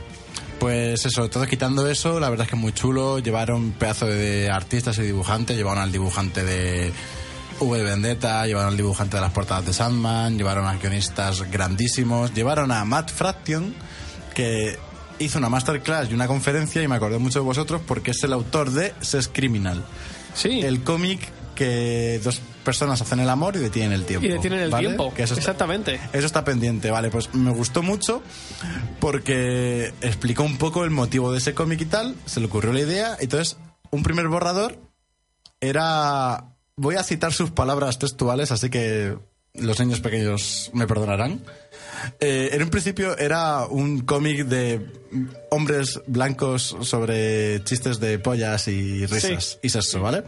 [0.60, 3.17] Pues eso, todo quitando eso, la verdad es que es muy chulo.
[3.19, 6.91] Llevaron un pedazo de artistas y dibujantes, llevaron al dibujante de
[7.62, 12.34] V de Vendetta, llevaron al dibujante de las portadas de Sandman, llevaron a guionistas grandísimos,
[12.34, 13.74] llevaron a Matt Fraction,
[14.34, 14.78] que
[15.19, 18.34] hizo una masterclass y una conferencia y me acordé mucho de vosotros porque es el
[18.34, 19.84] autor de Ses Criminal,
[20.34, 24.26] Sí, el cómic que dos personas hacen el amor y detienen el tiempo.
[24.26, 24.88] y detienen el ¿vale?
[24.88, 25.13] tiempo.
[25.13, 26.00] Que eso está- Exactamente.
[26.13, 27.10] eso está pendiente, vale.
[27.10, 28.24] Pues me gustó mucho
[29.00, 32.15] porque explicó un poco el motivo de ese cómic y tal.
[32.26, 33.17] Se le ocurrió la idea.
[33.19, 33.58] Entonces,
[33.91, 34.80] un primer borrador
[35.60, 36.45] era.
[36.82, 39.15] Voy a citar sus palabras textuales, así que
[39.54, 41.44] los niños pequeños me perdonarán.
[42.20, 44.84] Eh, en un principio era un cómic de
[45.52, 50.24] hombres blancos sobre chistes de pollas y risas y sexo, ¿vale?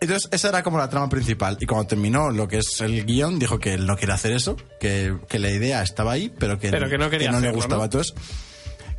[0.00, 1.56] Entonces, esa era como la trama principal.
[1.60, 4.56] Y cuando terminó lo que es el guion, dijo que él no quería hacer eso,
[4.80, 7.76] que, que la idea estaba ahí, pero que, Pero que no quería le hacerlo, gustaba.
[7.76, 7.84] ¿no?
[7.84, 8.14] Entonces,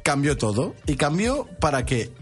[0.01, 0.75] cambió todo.
[0.85, 2.13] Y cambió para que,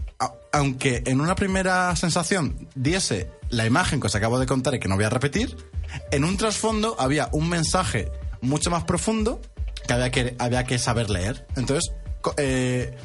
[0.52, 4.88] aunque en una primera sensación diese la imagen que os acabo de contar y que
[4.88, 5.56] no voy a repetir,
[6.12, 8.12] en un trasfondo había un mensaje
[8.42, 9.42] mucho más profundo
[9.88, 11.46] que había que, había que saber leer.
[11.56, 11.94] Entonces,
[12.38, 12.96] eh,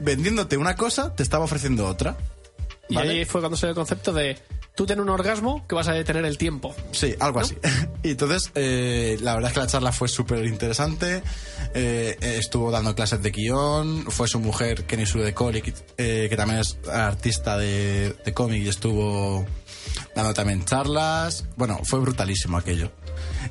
[0.00, 2.16] vendiéndote una cosa, te estaba ofreciendo otra.
[2.90, 3.10] Y ¿vale?
[3.20, 4.36] ahí fue cuando salió el concepto de
[4.74, 6.74] tú ten un orgasmo que vas a detener el tiempo.
[6.92, 7.56] Sí, algo así.
[8.02, 11.22] Y entonces, eh, la verdad es que la charla fue súper interesante.
[11.74, 14.06] Eh, estuvo dando clases de guion.
[14.10, 18.62] Fue su mujer, Kenny Sue de Colic, eh, que también es artista de, de cómic
[18.62, 19.44] y estuvo
[20.16, 21.44] dando también charlas.
[21.56, 22.90] Bueno, fue brutalísimo aquello.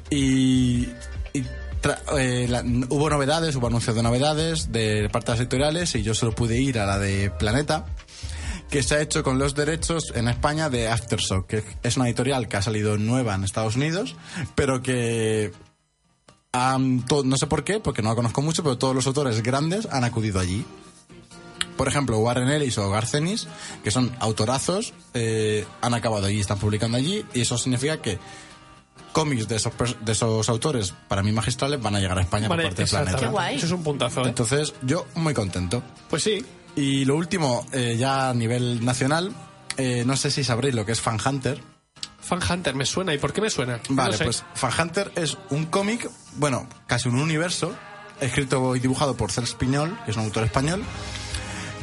[0.09, 0.85] Y,
[1.33, 1.43] y
[1.81, 6.33] tra- eh, la- hubo novedades, hubo anuncios de novedades de partes editoriales y yo solo
[6.33, 7.85] pude ir a la de Planeta
[8.69, 12.47] que se ha hecho con los derechos en España de Aftershock, que es una editorial
[12.47, 14.15] que ha salido nueva en Estados Unidos,
[14.55, 15.51] pero que
[16.51, 19.41] han to- no sé por qué, porque no la conozco mucho, pero todos los autores
[19.43, 20.65] grandes han acudido allí.
[21.77, 23.47] Por ejemplo, Warren Ellis o Garcenis,
[23.83, 28.19] que son autorazos, eh, han acabado allí, están publicando allí, y eso significa que
[29.13, 32.47] cómics de esos, pers- de esos autores, para mí magistrales, van a llegar a España
[32.47, 33.11] Vale, por parte de Planeta.
[33.11, 33.25] exactamente.
[33.25, 33.55] Qué guay.
[33.57, 34.27] Eso es un puntazo, ¿eh?
[34.29, 35.81] Entonces, yo muy contento.
[36.09, 36.45] Pues sí.
[36.79, 39.33] Y lo último, eh, ya a nivel nacional,
[39.77, 41.61] eh, no sé si sabréis lo que es Fan Hunter.
[42.21, 43.13] Fan Hunter, me suena.
[43.13, 43.79] ¿Y por qué me suena?
[43.89, 44.23] No Vale, sé.
[44.23, 47.75] pues Fan Hunter es un cómic, bueno, casi un universo,
[48.21, 50.83] escrito y dibujado por Cels Piñol, que es un autor español,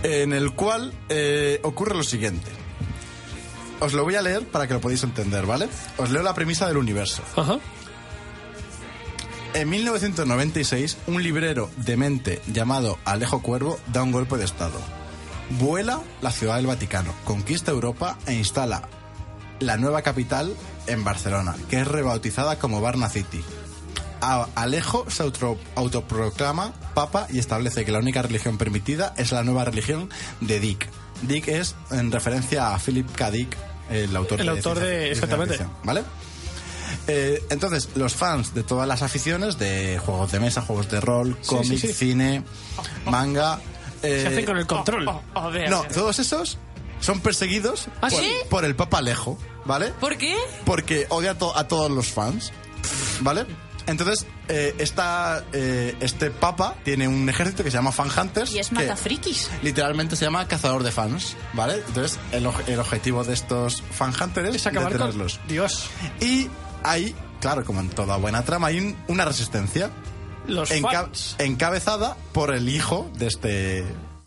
[0.03, 2.51] en el cual eh, ocurre lo siguiente.
[3.81, 5.69] Os lo voy a leer para que lo podáis entender, ¿vale?
[5.99, 7.23] Os leo la premisa del universo.
[7.37, 7.59] Ajá.
[9.57, 14.79] En 1996, un librero demente llamado Alejo Cuervo da un golpe de estado.
[15.59, 18.83] Vuela la ciudad del Vaticano, conquista Europa e instala
[19.61, 20.55] la nueva capital
[20.87, 23.43] en Barcelona, que es rebautizada como Varna City.
[24.21, 29.43] A- Alejo se auto- autoproclama papa y establece que la única religión permitida es la
[29.43, 30.11] nueva religión
[30.43, 30.87] de Dick.
[31.23, 33.31] Dick es en referencia a Philip K.
[33.31, 33.57] Dick,
[33.91, 35.67] el autor El de autor de- ciencia exactamente.
[35.85, 36.03] ¿Vale?
[37.09, 41.37] Eh, entonces, los fans de todas las aficiones, de juegos de mesa, juegos de rol,
[41.41, 41.93] Sí, cómic, sí, sí.
[41.93, 42.43] cine,
[43.05, 43.61] manga...
[44.03, 45.05] eh, Se hacen con el control.
[45.05, 46.59] no, todos esos
[47.01, 48.33] son perseguidos ¿Ah, por, sí?
[48.51, 49.93] por el Papa Alejo, ¿vale?
[50.01, 50.37] ¿Por qué?
[50.65, 52.53] Porque odia a, to- a todos los fans,
[53.21, 53.47] ¿vale?
[53.87, 58.51] Entonces, eh, esta, eh, este Papa tiene un ejército que se llama Fan Hunters.
[58.53, 59.49] Y es que matafrikis.
[59.63, 61.75] Literalmente se llama cazador de fans, ¿vale?
[61.87, 65.13] Entonces, el, objetivo de estos Fan Hunters es acabar con...
[65.47, 65.87] Dios.
[66.21, 66.49] Y
[66.83, 69.91] hay, claro, como en toda buena trama, hay un- una resistencia
[70.47, 71.37] Los enca- fans.
[71.39, 73.85] encabezada por el hijo de este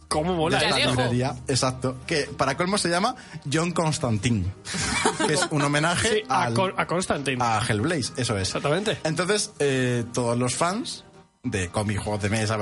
[0.08, 0.90] ¿Cómo de mola esta eso?
[0.90, 3.16] librería, exacto, que para colmo se llama
[3.52, 4.52] John Constantine,
[5.28, 7.38] que es un homenaje Sí, a, a Constantine.
[7.44, 8.48] a Hellblaze, eso es.
[8.50, 8.98] Exactamente.
[9.04, 11.06] Entonces, eh, todos los fans
[11.44, 12.58] de cómic, juegos de mesa,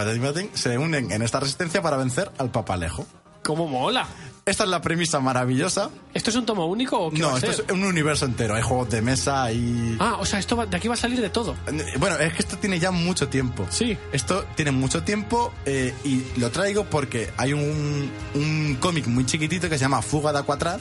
[0.53, 3.05] se unen en esta resistencia para vencer al Papa Alejo.
[3.43, 4.05] ¿Cómo mola?
[4.47, 5.89] Esta es la premisa maravillosa.
[6.13, 7.65] ¿Esto es un tomo único o qué va No, a esto ser?
[7.67, 8.55] es un universo entero.
[8.55, 9.97] Hay juegos de mesa y...
[9.99, 11.55] Ah, o sea, esto va- de aquí va a salir de todo.
[11.99, 13.67] Bueno, es que esto tiene ya mucho tiempo.
[13.69, 13.97] Sí.
[14.13, 19.67] Esto tiene mucho tiempo eh, y lo traigo porque hay un, un cómic muy chiquitito
[19.69, 20.79] que se llama Fuga de Aquatraz,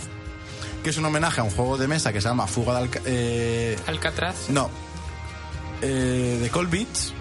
[0.85, 3.03] que es un homenaje a un juego de mesa que se llama Fuga de Alca-
[3.05, 4.49] eh, Alcatraz.
[4.49, 4.71] No.
[5.83, 7.13] Eh, de Cold Beach,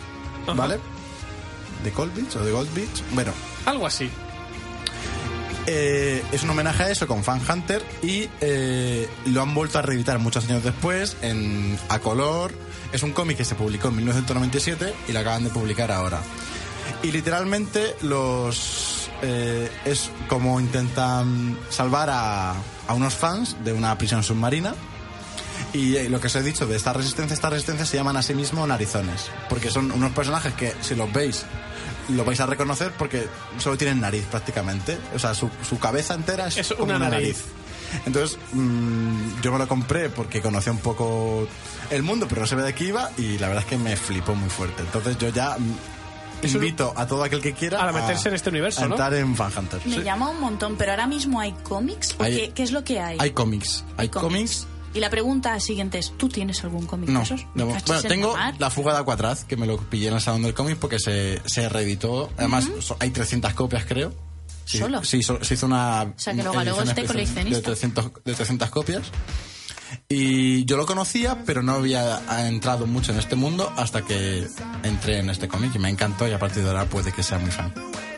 [0.44, 0.54] Ajá.
[0.54, 0.80] ¿vale?
[1.84, 3.04] ¿De Cold Beach o de Gold Beach?
[3.14, 3.32] Bueno,
[3.66, 4.10] Algo así.
[5.68, 9.82] Eh, es un homenaje a eso con Fan Hunter y eh, lo han vuelto a
[9.82, 12.52] reeditar muchos años después en a color.
[12.94, 16.22] Es un cómic que se publicó en 1997 y lo acaban de publicar ahora.
[17.02, 22.54] Y literalmente los eh, es como intentan salvar a,
[22.90, 24.76] unos fans de una prisión submarina.
[25.74, 28.34] Y lo que os he dicho de esta resistencia, esta resistencia se llaman a sí
[28.34, 29.30] mismos narizones.
[29.50, 31.46] Porque son unos personajes que si los veis
[32.10, 34.98] lo vais a reconocer porque solo tienen nariz prácticamente.
[35.16, 37.38] O sea, su, su cabeza entera es, Es como una una nariz.
[37.38, 37.46] nariz.
[38.06, 41.48] Entonces, mm, yo me lo compré porque conocía un poco
[41.90, 44.36] el mundo, pero no sabía de qué iba y la verdad es que me flipó
[44.36, 44.82] muy fuerte.
[44.84, 48.82] Entonces yo ya mm, invito a todo aquel que quiera A meterse en este universo,
[48.84, 48.96] a ¿no?
[48.96, 49.82] entrar en Fan Hunter.
[49.86, 50.04] Me Sí.
[50.04, 52.16] llama un montón, pero ahora mismo hay cómics.
[52.20, 53.18] ¿O Hay- qué, qué es lo que hay?
[53.20, 53.84] Hay cómics.
[53.98, 54.68] Hay cómics.
[54.96, 57.46] Y la pregunta siguiente es, ¿tú tienes algún cómic No, de esos?
[57.54, 57.66] no.
[57.68, 58.56] Bueno, en tengo la mar.
[58.60, 61.42] La Fuga de Aquatraz, que me lo pillé en el Salón del Cómic porque se,
[61.46, 62.32] se reeditó.
[62.38, 64.14] Además, so- hay 300 copias, creo.
[64.64, 65.04] Sí, ¿Solo?
[65.04, 66.14] Sí, so- se hizo una.
[66.16, 67.58] sea, que luego luego este coleccionista.
[67.58, 69.04] De 300, de 300 copias.
[70.10, 74.48] Y yo lo conocía, pero no había entrado mucho en este mundo hasta que
[74.84, 77.38] entré en este cómic y me encantó y a partir de ahora puede que sea
[77.38, 77.74] muy fan.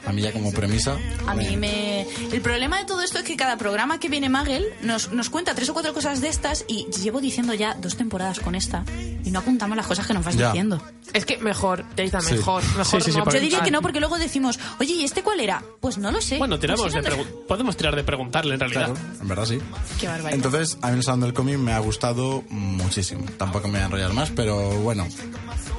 [0.08, 0.98] A mí ya como premisa...
[1.28, 2.08] A mí me-.
[2.32, 5.54] El problema de todo esto es que cada programa que viene Magel nos, nos cuenta
[5.54, 8.86] tres o cuatro cosas de estas y llevo diciendo ya dos temporadas con esta
[9.24, 10.48] y no apuntamos las cosas que nos vas Ya.
[10.48, 10.82] diciendo.
[11.13, 12.36] Es que mejor, Yaiza, Sí.
[12.36, 12.63] mejor.
[12.78, 15.24] mejor Sí, sí, sí, no Yo diría que no porque luego decimos, oye, ¿y este
[15.24, 15.62] cuál era?
[15.82, 16.38] Pues no lo sé.
[16.38, 18.91] Bueno, tiramos Pues de eran pregu- podemos tirar de preguntarle en realidad.
[18.93, 19.60] Claro, en verdad sí.
[20.00, 20.34] Qué barbaridad.
[20.34, 23.26] Entonces, a mí el Salón del Cómic me ha gustado muchísimo.
[23.38, 25.06] Tampoco me voy a enrollar más, pero bueno,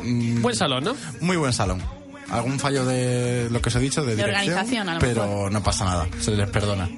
[0.03, 0.97] Buen salón, ¿no?
[1.21, 1.83] muy buen salón.
[2.31, 5.53] Algún fallo de lo que os he dicho, de, De dirección, pero mejor.
[5.53, 6.89] no pasa nada, se les perdona.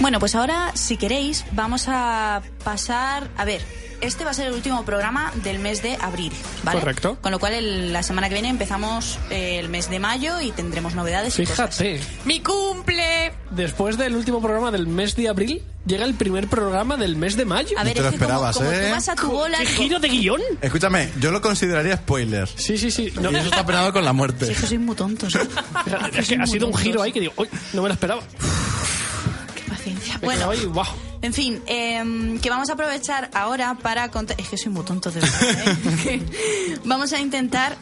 [0.00, 3.30] Bueno, pues ahora, si queréis, vamos a pasar.
[3.36, 3.60] A ver,
[4.00, 6.32] este va a ser el último programa del mes de abril,
[6.62, 6.80] ¿vale?
[6.80, 7.18] Correcto.
[7.20, 10.50] Con lo cual, el- la semana que viene empezamos eh, el mes de mayo y
[10.52, 11.76] tendremos novedades y cosas.
[11.76, 13.32] Fíjate, ¡Mi cumple!
[13.50, 17.44] después del último programa del mes de abril, llega el primer programa del mes de
[17.44, 17.76] mayo.
[17.78, 18.84] A ver, te lo que esperabas, como ¿eh?
[18.86, 19.58] tú vas a tu bola.
[19.58, 20.40] ¿Qué digo, giro de guion?
[20.60, 22.48] Escúchame, yo lo consideraría spoiler.
[22.54, 23.12] Sí, sí, sí.
[23.20, 24.50] No, Y eso está penado con la muerte.
[24.52, 25.34] es que sois muy tontos.
[25.34, 25.40] ¿eh?
[26.14, 28.22] es que ha sido un giro ahí que digo, uy, no me lo esperaba.
[29.54, 30.18] Qué paciencia.
[30.18, 30.86] Me Bueno, ahí, guau.
[31.22, 34.40] En fin, em, que vamos a aprovechar ahora para contar.
[34.40, 35.76] Es que soy muy tonto de verdad.
[36.06, 36.22] ¿eh?
[36.84, 37.76] vamos a intentar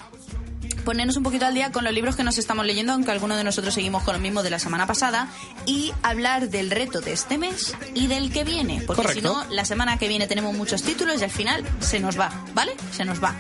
[0.89, 3.45] ponernos un poquito al día con los libros que nos estamos leyendo, aunque algunos de
[3.45, 5.29] nosotros seguimos con lo mismo de la semana pasada,
[5.67, 8.83] y hablar del reto de este mes y del que viene.
[8.87, 12.19] Porque si no, la semana que viene tenemos muchos títulos y al final se nos
[12.19, 12.73] va, ¿vale?
[12.91, 13.35] Se nos va.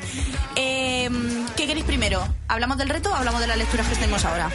[0.57, 2.23] Em, ¿Qué queréis primero?
[2.49, 4.51] ¿Hablamos del reto o hablamos de las lecturas que tenemos ahora?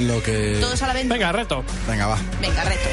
[0.00, 0.58] Lo que.
[0.60, 1.06] Todos a la vez.
[1.06, 1.64] Venga, reto.
[1.86, 2.18] Venga, va.
[2.40, 2.88] Venga, reto.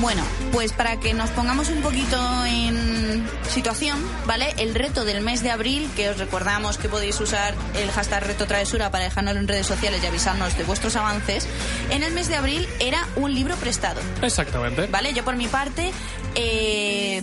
[0.00, 4.54] Bueno, pues para que nos pongamos un poquito en situación, ¿vale?
[4.56, 8.46] El reto del mes de abril, que os recordamos que podéis usar el hashtag reto
[8.46, 11.46] travesura para dejárnoslo en redes sociales y avisarnos de vuestros avances,
[11.90, 14.86] en el mes de abril era un libro prestado, Exactamente.
[14.86, 15.12] ¿vale?
[15.12, 15.90] Yo por mi parte
[16.34, 17.22] eh,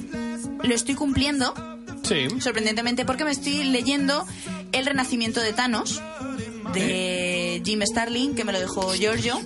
[0.64, 1.54] lo estoy cumpliendo,
[2.04, 2.28] Sí.
[2.40, 4.26] sorprendentemente porque me estoy leyendo
[4.72, 6.02] El renacimiento de Thanos
[6.74, 9.40] de Jim Starlin que me lo dejó Giorgio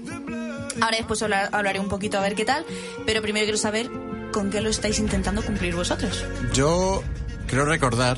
[0.80, 2.66] ahora después hablar- hablaré un poquito a ver qué tal
[3.06, 3.90] pero primero quiero saber
[4.32, 7.04] con qué lo estáis intentando cumplir vosotros Yo
[7.48, 8.18] creo recordar.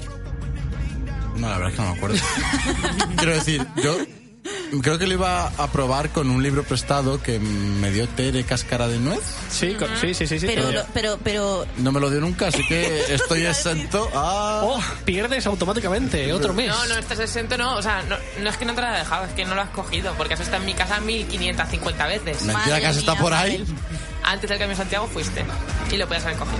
[1.35, 2.17] No, la verdad es que no me acuerdo.
[3.17, 3.97] Quiero decir, yo
[4.81, 8.87] creo que lo iba a probar con un libro prestado que me dio Tere Cáscara
[8.87, 9.19] de Nuez.
[9.49, 10.39] Sí, sí, sí, sí.
[10.39, 10.45] sí.
[10.47, 14.61] pero lo- pero pero No me lo dio nunca, así que estoy exento a.
[14.63, 16.69] Oh, pierdes automáticamente otro mes.
[16.69, 17.75] No, no, estás exento, no.
[17.75, 19.61] O sea, no, no es que no te lo haya dejado, es que no lo
[19.61, 22.41] has cogido, porque has estado en mi casa 1550 veces.
[22.43, 23.63] Mentira Madre que has estado por ahí.
[24.23, 25.43] Antes del cambio de Santiago fuiste
[25.91, 26.59] y lo podías haber cogido.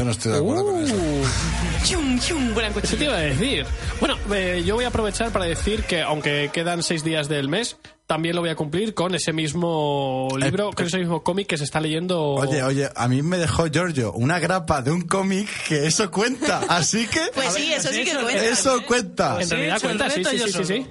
[0.00, 0.94] Yo no estoy de acuerdo con eso.
[0.94, 3.66] Uh, Chum, chum, buena eso te iba a decir.
[4.00, 7.76] Bueno, eh, yo voy a aprovechar para decir que aunque quedan seis días del mes,
[8.06, 11.58] también lo voy a cumplir con ese mismo libro, Eh, con ese mismo cómic que
[11.58, 12.18] se está leyendo.
[12.18, 16.60] Oye, oye, a mí me dejó Giorgio una grapa de un cómic que eso cuenta.
[16.70, 17.20] Así que.
[17.34, 19.42] pues sí eso sí que eso- cuenta Eso cuenta.
[19.42, 20.86] en realidad cuenta, sí, sí, sí, sí, sí.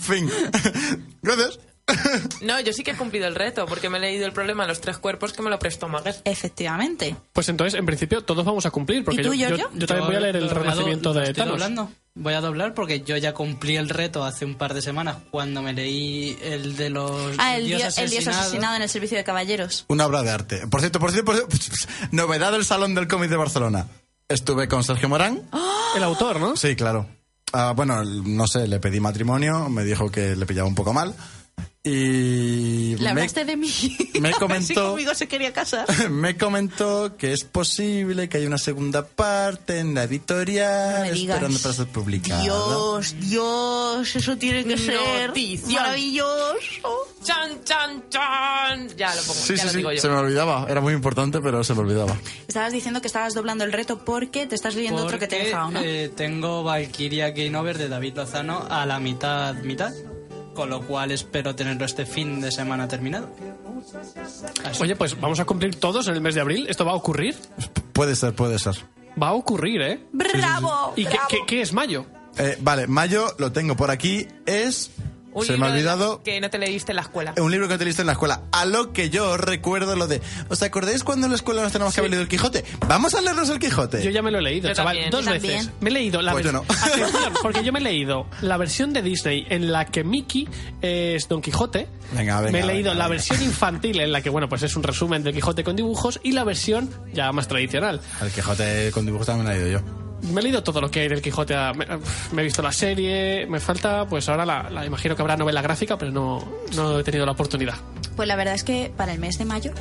[0.00, 0.30] fin.
[1.20, 1.58] Gracias.
[2.40, 4.68] No, yo sí que he cumplido el reto, porque me he leído el problema de
[4.68, 6.16] los tres cuerpos que me lo prestó Maguer.
[6.24, 9.04] efectivamente Pues entonces, en principio, todos vamos a cumplir.
[9.04, 9.70] Porque ¿Y tú, yo, yo, Giorgio?
[9.74, 11.52] yo también voy a leer el renacimiento de estoy Thanos.
[11.52, 11.90] doblando.
[12.16, 15.62] Voy a doblar porque yo ya cumplí el reto hace un par de semanas cuando
[15.62, 19.18] me leí el de los ah el dios, dios el dios asesinado en el servicio
[19.18, 20.66] de caballeros Una obra de arte.
[20.68, 23.88] Por cierto, por cierto, por cierto, novedad del Salón del Cómic de Barcelona.
[24.28, 25.42] Estuve con Sergio Morán.
[25.96, 26.56] El autor, ¿no?
[26.56, 27.06] Sí, claro.
[27.52, 31.14] Ah, bueno, no sé, le pedí matrimonio, me dijo que le pillaba un poco mal.
[31.86, 33.70] Y le me, hablaste de mí
[34.18, 39.06] me comentó conmigo se quería casar me comentó que es posible que haya una segunda
[39.06, 41.36] parte en la No editorial me digas.
[41.36, 42.42] esperando para ser publicada.
[42.42, 45.74] Dios, Dios, eso tiene que ser Notición.
[45.74, 47.08] maravilloso.
[47.22, 48.88] ¡Chan, chan, chan!
[48.96, 50.00] Ya lo pongo, Sí, ya sí, lo sí, digo yo.
[50.00, 50.66] se me olvidaba.
[50.68, 52.16] Era muy importante, pero se me olvidaba.
[52.48, 55.44] Estabas diciendo que estabas doblando el reto porque te estás leyendo otro que te he
[55.46, 55.80] dejado, ¿no?
[55.82, 59.92] eh, tengo Valkyria Game Over de David Lozano a la mitad, mitad.
[60.54, 63.28] Con lo cual espero tenerlo este fin de semana terminado.
[64.64, 64.82] Así.
[64.82, 66.66] Oye, pues vamos a cumplir todos en el mes de abril.
[66.68, 67.36] ¿Esto va a ocurrir?
[67.92, 68.74] Puede ser, puede ser.
[69.20, 70.00] Va a ocurrir, ¿eh?
[70.12, 70.92] ¡Bravo!
[70.96, 71.28] ¿Y qué, bravo.
[71.28, 72.06] qué- qué es mayo?
[72.38, 74.26] Eh, vale, mayo lo tengo por aquí.
[74.46, 74.90] Es.
[75.34, 76.22] Un se me ha olvidado.
[76.22, 77.34] Que no te leíste en la escuela.
[77.36, 78.42] Un libro que te leíste en la escuela.
[78.52, 80.20] A lo que yo recuerdo lo de.
[80.48, 82.64] ¿Os acordáis cuando en la escuela nos tenemos que haber leído el Quijote?
[82.88, 84.02] Vamos a leernos el Quijote.
[84.02, 85.10] Yo ya me lo he leído, Yo chaval, también.
[85.10, 85.70] dos Yo veces.
[85.80, 86.66] Me he leído la Pues yo versión.
[86.68, 87.04] no.
[87.04, 90.48] Atención, porque yo me he leído la versión de Disney en la que Mickey
[90.80, 91.88] es Don Quijote.
[92.12, 93.08] Venga, venga, Me he leído venga, la venga.
[93.08, 96.32] versión infantil en la que, bueno, pues es un resumen del Quijote con dibujos y
[96.32, 98.00] la versión ya más tradicional.
[98.22, 100.03] El Quijote con dibujos también lo he leído yo.
[100.32, 101.54] Me he leído todo lo que hay del Quijote.
[101.54, 101.86] a- Me,
[102.32, 105.60] me he visto la serie, me falta, pues ahora la, la- imagino que habrá novela
[105.62, 106.42] gráfica, pero no,
[106.74, 107.74] no he tenido la oportunidad.
[108.16, 109.72] Pues la verdad es que para el mes de mayo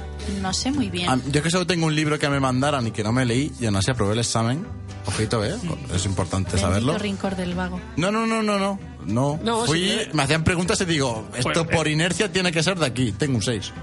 [0.42, 1.08] no sé muy bien.
[1.10, 3.52] Ah, Yo que solo tengo un libro que me mandaran y que no me leí
[3.60, 4.66] y aún así aprobé el examen.
[5.06, 5.54] Ojito, ¿eh?
[5.94, 6.98] Es importante Bendito saberlo.
[6.98, 7.80] rincón del vago.
[7.98, 8.80] No, no, no, no, no.
[9.06, 10.10] No, No, fui, sí, eh.
[10.14, 13.12] me hacían preguntas y digo, esto Pues, por inercia tiene que ser de aquí.
[13.12, 13.74] Tengo un 6.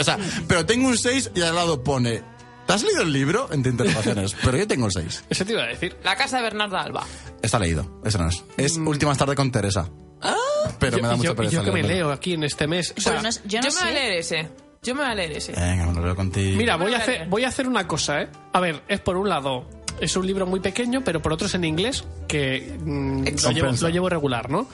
[0.00, 0.16] o sea,
[0.48, 2.22] pero tengo un 6 y al lado pone,
[2.70, 3.48] ¿te has leído el libro?
[3.52, 4.36] Entre interrogaciones.
[4.44, 5.24] pero yo tengo el 6.
[5.30, 5.96] Ese te iba a decir.
[6.04, 7.04] La casa de Bernardo Alba.
[7.42, 8.44] Está leído, eso no es.
[8.56, 9.88] Es Últimas tarde con Teresa.
[10.22, 10.34] ¡Ah!
[10.78, 12.92] pero Yo- me da mucha yo, pereza yo que me leo aquí en este mes.
[12.96, 14.48] O sea, Pues no sé- yo no Yo me voy a leer ese.
[14.82, 15.52] Yo me voy a leer ese.
[15.52, 16.56] Venga, me lo leo contigo.
[16.56, 18.28] Mira, voy a, hacer, voy a hacer una cosa, ¿eh?
[18.52, 19.68] A ver, es por un lado,
[20.00, 23.72] es un libro muy pequeño, pero por otro es en inglés, que mm, lo, llevo,
[23.80, 24.68] lo llevo regular, ¿no?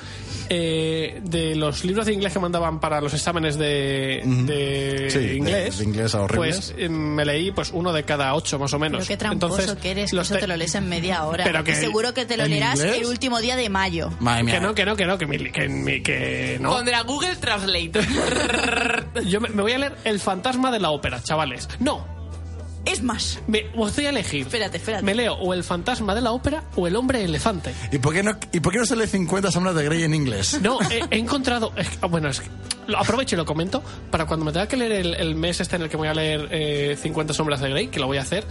[0.48, 5.34] Eh, de los libros de inglés que mandaban para los exámenes de, de Sí, de-
[5.36, 6.56] inglés, de inglés a horribles.
[6.72, 8.98] pues eh, me leí pues uno de cada ocho más o menos.
[8.98, 11.24] Pero qué tramposo Entonces, que eres, que los eso te- te lo lees en media
[11.24, 11.44] hora.
[11.44, 12.98] Pero que- seguro que te lo ¿en leerás inglés?
[12.98, 14.10] el último día de mayo.
[14.20, 14.54] Madre mía.
[14.54, 16.70] Que no, que no, que no, que, mi- que, mi- que no.
[16.70, 17.92] Pondrá Google Translate.
[19.26, 21.68] Yo me, me voy a leer El fantasma de la ópera, chavales.
[21.80, 22.06] No,
[22.86, 24.42] Es más, me, os voy a elegir.
[24.46, 25.04] Espérate, espérate.
[25.04, 27.74] Me leo o El fantasma de la ópera o El hombre elefante.
[27.92, 30.14] ¿Y por, qué no, ¿Y por qué no se lee 50 sombras de Grey en
[30.14, 30.58] inglés?
[30.62, 31.72] No, he, he encontrado.
[31.76, 32.48] es que- bueno, es que
[32.86, 33.82] lo aprovecho y lo comento.
[34.10, 36.14] Para cuando me tenga que leer el, el mes este en el que voy a
[36.14, 38.44] leer eh, 50 Sombras de Grey, que lo voy a hacer,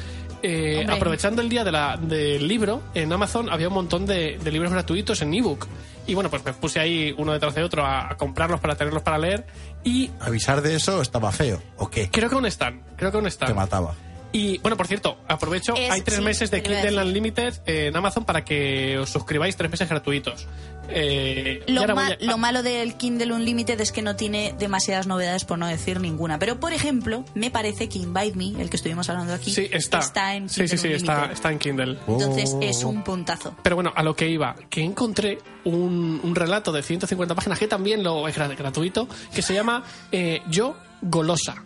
[0.43, 4.51] eh, aprovechando el día de la, del libro, en Amazon había un montón de, de
[4.51, 5.65] libros gratuitos en ebook.
[6.07, 9.01] Y bueno, pues me puse ahí uno detrás de otro a, a comprarlos para tenerlos
[9.01, 9.47] para leer.
[9.83, 11.63] Y ¿Avisar de eso estaba feo?
[11.77, 12.09] ¿O qué?
[12.11, 12.83] creo que aún están.
[12.97, 13.47] Creo que aún están.
[13.47, 13.95] Te mataba.
[14.37, 16.99] Y bueno, por cierto, aprovecho, Es- hay tres sí, meses de Kindle decir.
[16.99, 20.45] Unlimited en Amazon para que os suscribáis tres meses gratuitos.
[20.89, 24.53] Eh, Lo, ahora ma- voy a- lo malo del Kindle Unlimited es que no tiene
[24.59, 26.37] demasiadas novedades, por no decir ninguna.
[26.37, 29.99] Pero, por ejemplo, me parece que Invite Me, el que estuvimos hablando aquí, Sí, está.
[30.35, 31.97] en sí, sí, Kindle sí, está, está en Kindle.
[32.07, 32.59] Entonces Oh.
[32.61, 33.55] es un puntazo.
[33.63, 37.67] Pero bueno, a lo que iba, que encontré un, un relato de 150 páginas que
[37.67, 41.63] también lo es gra- gratuito, que se llama eh, Yo Golosa.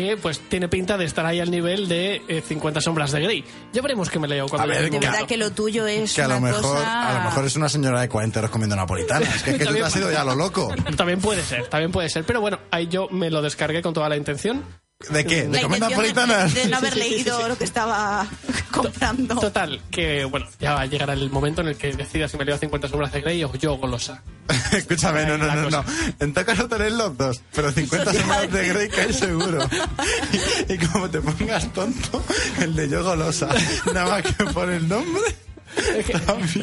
[0.00, 3.44] Que pues tiene pinta de estar ahí al nivel de eh, 50 sombras de Grey.
[3.72, 6.22] Ya veremos que me leo cuando A ver, De verdad que lo tuyo es Que
[6.22, 7.08] a lo, una mejor, cosa...
[7.10, 9.42] a lo mejor es una señora de 40 euros comiendo napolitanas.
[9.42, 10.72] Que es que tú te has ido ya a lo loco.
[10.96, 12.24] También puede ser, también puede ser.
[12.24, 14.64] Pero bueno, ahí yo me lo descargué con toda la intención.
[15.08, 15.44] ¿De qué?
[15.48, 16.54] ¿De comer intención de, napolitanas?
[16.54, 18.26] de no haber leído lo que estaba
[18.70, 19.34] comprando.
[19.40, 22.86] Total, que bueno, ya llegará el momento en el que decida si me leo 50
[22.86, 24.22] sombras de Grey o yo Golosa.
[24.72, 25.84] Escúchame, no, no, no, cosa.
[25.86, 26.14] no.
[26.20, 29.66] En todo caso tenéis los dos, pero 50 sombras de Grey cae seguro.
[30.68, 32.22] Y, y como te pongas tonto,
[32.60, 33.48] el de yo golosa.
[33.86, 35.34] Nada más que por el nombre.
[35.76, 36.14] Es que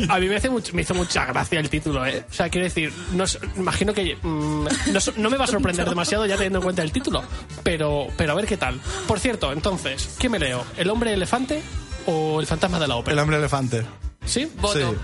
[0.10, 2.26] a mí me, hace mucho- me hizo mucha gracia el título, ¿eh?
[2.30, 3.24] O sea, quiero decir, no,
[3.56, 6.92] imagino que mm, no, no me va a sorprender demasiado ya teniendo en cuenta el
[6.92, 7.24] título,
[7.64, 8.80] pero, pero a ver qué tal.
[9.08, 10.64] Por cierto, entonces, ¿qué me leo?
[10.78, 11.62] ¿El hombre elefante
[12.06, 13.22] o el fantasma de la El ópera?
[13.22, 13.86] hombre elefante.
[14.26, 14.52] ¿Sí?
[14.60, 14.92] Voto.
[14.92, 14.98] Sí.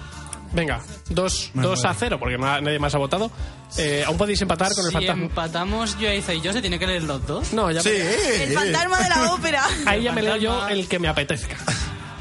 [0.54, 2.00] Venga, 2 Me dos a muero.
[2.00, 3.32] 0, porque na- nadie más ha votado.
[3.78, 5.24] Eh, ¿Aún podéis empatar con el Si fantasma?
[5.24, 7.54] empatamos Yoiza y yo, ¿se tiene que leer los dos?
[7.54, 7.90] No, ya Sí.
[7.90, 9.64] me- El fantasma de la ópera.
[9.88, 11.56] ahí ya me leo yo el que me apetezca.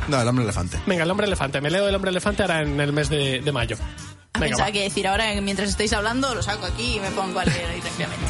[0.08, 0.78] No, el hombre elefante.
[0.86, 1.60] Venga, el hombre elefante.
[1.60, 3.76] Me leo el hombre elefante ahora en el mes de, de mayo.
[3.80, 4.72] Ah, Venga, Pensaba va.
[4.72, 7.80] que decir ahora, mientras estáis hablando, lo saco aquí y me pongo a leer ahí
[7.80, 8.26] tranquilamente.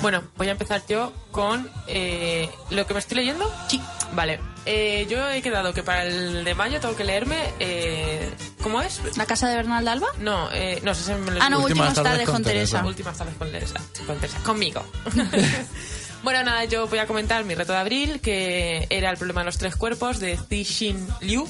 [0.00, 3.50] Bueno, voy a empezar yo con eh, lo que me estoy leyendo.
[3.68, 3.80] Sí.
[4.14, 4.38] Vale.
[4.64, 7.36] Eh, yo he quedado que para el de mayo tengo que leerme.
[7.58, 8.30] Eh,
[8.68, 9.00] ¿Cómo es?
[9.16, 10.08] ¿La casa de Bernal de Alba?
[10.20, 12.70] No, eh, no, ese me lo Ah, no, Últimas últimas tardes tardes con con Teresa.
[12.82, 12.86] Teresa.
[12.86, 14.84] Últimas tardes con Teresa, con Teresa, conmigo.
[16.22, 19.46] bueno, nada, yo voy a comentar mi reto de abril, que era el problema de
[19.46, 21.48] los tres cuerpos de Xixin Liu.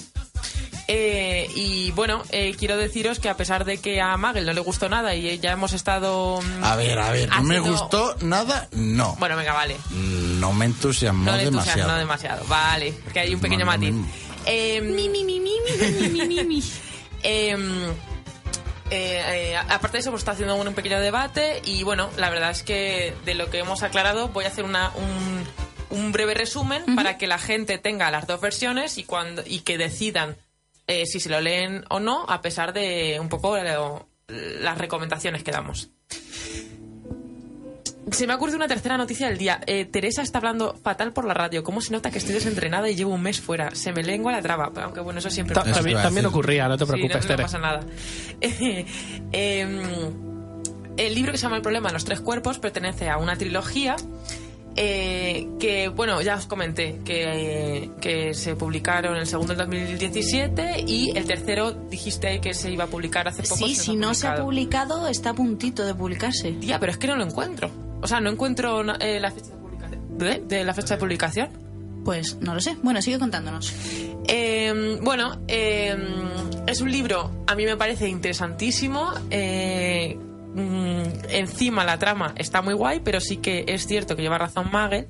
[0.90, 4.60] Eh, y bueno, eh, quiero deciros que a pesar de que a Magel no le
[4.60, 6.40] gustó nada y ya hemos estado...
[6.40, 8.68] mm, A ver, a ver, ¿no me haciendo- gustó nada?
[8.72, 9.14] No.
[9.18, 9.76] Bueno, venga, vale.
[9.90, 11.96] No me entusiasmó No le demasiado.
[11.96, 12.44] demasiado.
[12.46, 13.94] Vale, porque hay un pequeño No, no, matiz.
[14.46, 16.62] Eh, mi, mi, mi, mi, mi, mi, mi, mi.
[17.22, 17.92] Em, eh,
[18.90, 22.62] eh, aparte de eso, hemos estado haciendo un pequeño debate y bueno, la verdad es
[22.62, 25.44] que de lo que hemos aclarado voy a hacer una, un,
[25.98, 29.76] un breve resumen para que la gente tenga las dos versiones y, cuando, y que
[29.78, 30.36] decidan
[30.86, 35.42] eh, si se lo leen o no, a pesar de un poco lo- las recomendaciones
[35.42, 35.90] que damos.
[38.11, 39.61] Se me ha ocurrido una tercera noticia del día.
[39.66, 41.62] Eh, Teresa está hablando fatal por la radio.
[41.62, 43.74] ¿Cómo se nota que estoy desentrenada y llevo un mes fuera?
[43.74, 44.70] Se me lengua la traba.
[44.82, 45.74] Aunque bueno, eso siempre Ta- pasa.
[45.74, 47.80] También también ocurría, no te Sí, preocupes, no, no pasa nada.
[49.32, 49.82] Em,
[50.96, 53.96] el libro que se llama El problema de los tres cuerpos pertenece a una trilogía
[54.76, 61.16] eh, que, bueno, ya os comenté que, que se publicaron el segundo en 2017 y
[61.16, 63.56] el tercero dijiste que se iba a publicar hace poco.
[63.66, 64.94] Sí, si no se ha publicado.
[64.94, 66.52] publicado, está a puntito de publicarse.
[66.52, 67.70] Tía, pero es que no lo encuentro.
[68.01, 70.18] O sea, no encuentro eh, la fecha de publicación.
[70.18, 70.42] ¿De?
[70.46, 71.49] ¿De la fecha de publicación?
[72.05, 72.76] Pues no lo sé.
[72.82, 73.74] Bueno, sigue contándonos.
[74.26, 75.96] Eh, bueno, eh,
[76.66, 79.11] es un libro, a mí me parece interesantísimo.
[79.30, 80.16] eh,
[80.55, 84.70] mm, encima la trama está muy guay, pero sí que es cierto que lleva razón
[84.72, 85.07] Magel,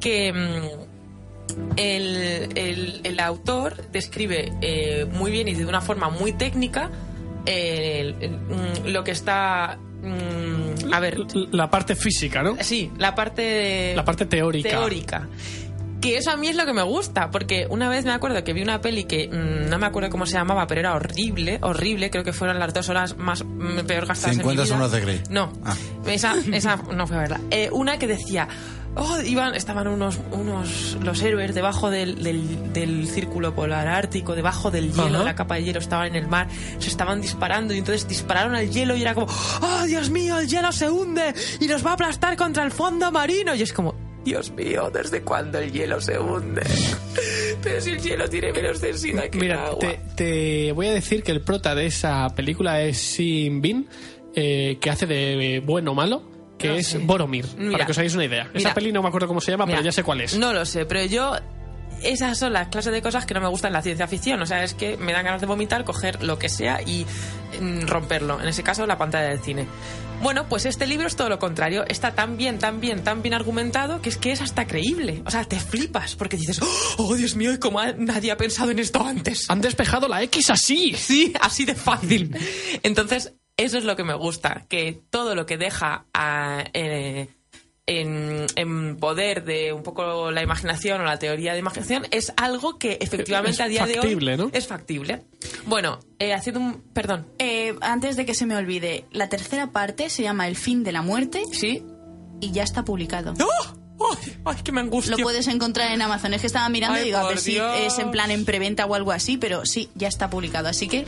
[0.00, 6.32] que mm, el, el- el autor describe eh, muy bien y de una forma muy
[6.32, 6.90] técnica
[7.46, 9.78] eh, el- mm, lo que está...
[10.92, 11.18] A ver,
[11.52, 12.56] La parte física, ¿no?
[12.60, 13.94] sí, la parte...
[13.96, 14.68] La parte teórica.
[14.68, 15.28] teórica.
[16.00, 18.52] Que eso a mí es lo que me gusta, porque una vez me acuerdo que
[18.52, 22.10] vi una peli que mm, no me acuerdo cómo se llamaba, pero era horrible, horrible,
[22.10, 24.88] creo que fueron las dos horas más mm, peor gastadas 50 en mi vida.
[24.88, 25.20] de Grey.
[25.30, 25.76] No, Ah.
[26.06, 27.40] esa, esa no fue verdad.
[27.52, 28.48] Eh, una que decía,
[28.96, 34.70] oh, iban, estaban unos, unos, los héroes debajo del, del, del círculo polar ártico, debajo
[34.70, 35.24] del hielo, Ajá.
[35.24, 38.70] la capa de hielo estaban en el mar, se estaban disparando y entonces dispararon al
[38.70, 39.26] hielo y era como,
[39.60, 43.10] oh, Dios mío, el hielo se hunde y nos va a aplastar contra el fondo
[43.12, 43.54] marino.
[43.54, 46.62] Y es como, Dios mío, ¿desde cuándo el hielo se hunde?
[47.62, 49.78] Pero si el hielo tiene menos densidad que el Mira, agua.
[49.80, 53.88] te, te voy a decir que el prota de esa película es Sin Bin,
[54.34, 56.22] eh, que hace de bueno o malo,
[56.62, 56.98] que No es sé.
[56.98, 57.72] Boromir, Mira.
[57.72, 58.44] para que os hagáis una idea.
[58.44, 58.74] Esa Mira.
[58.74, 60.36] peli no me acuerdo cómo se llama, Mira, pero ya sé cuál es.
[60.38, 61.34] No lo sé, pero yo.
[62.02, 64.42] Esas son las clases de cosas que no me gustan en la ciencia ficción.
[64.42, 67.06] O sea, es que me dan ganas de vomitar, coger lo que sea y
[67.60, 68.40] mm, romperlo.
[68.40, 69.66] En ese caso, la pantalla del cine.
[70.20, 71.84] Bueno, pues este libro es todo lo contrario.
[71.86, 75.22] Está tan bien, tan bien, tan bien argumentado que es que es hasta creíble.
[75.26, 76.58] O sea, te flipas porque dices,
[76.96, 79.48] oh, Dios mío, ¿y cómo ha- nadie ha pensado en esto antes?
[79.48, 80.94] Han despejado la X así.
[80.96, 82.36] Sí, así de fácil.
[82.82, 87.28] Entonces, eso es lo que me gusta, que todo lo que deja a, eh,
[87.86, 92.78] en, en poder de un poco la imaginación o la teoría de imaginación es algo
[92.78, 94.50] que efectivamente Es a día de factible, hoy ¿no?
[94.52, 95.22] es factible.
[95.66, 96.80] Bueno, eh, haciendo un...
[96.94, 97.26] Perdón.
[97.38, 100.92] Eh, antes de que se me olvide, la tercera parte se llama El fin de
[100.92, 101.84] la muerte ¿Sí?
[102.40, 103.34] y ya está publicado.
[103.40, 104.06] ¡Oh!
[104.16, 105.16] ¡Ay, ay, que me angustia!
[105.16, 106.34] Lo puedes encontrar en Amazon.
[106.34, 108.86] Es que estaba mirando Ay, y digo, a ver si es en plan en preventa
[108.86, 110.68] o algo así, pero sí, ya está publicado.
[110.68, 111.04] Así que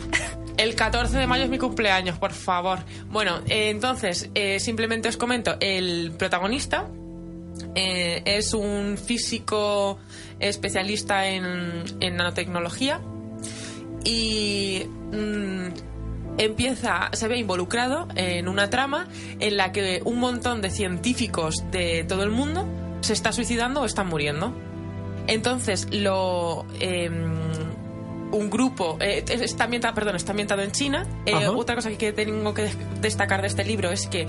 [0.56, 2.78] El 14 de mayo es mi cumpleaños, por favor.
[3.08, 6.86] Bueno, eh, entonces, eh, simplemente os comento, el protagonista
[7.74, 9.98] eh, es un físico
[10.38, 11.84] especialista en,
[12.16, 13.00] nanotecnología
[14.04, 15.66] y mm,
[16.38, 19.08] empieza, se ve involucrado en una trama
[19.40, 22.64] en la que un montón de científicos de todo el mundo
[23.00, 24.54] se está suicidando o están muriendo.
[25.26, 26.64] Entonces, lo...
[28.34, 31.06] un grupo eh, está ambientado, perdón, está ambientado en China.
[31.26, 34.26] Eh, otra cosa que tengo que des- destacar de este libro es que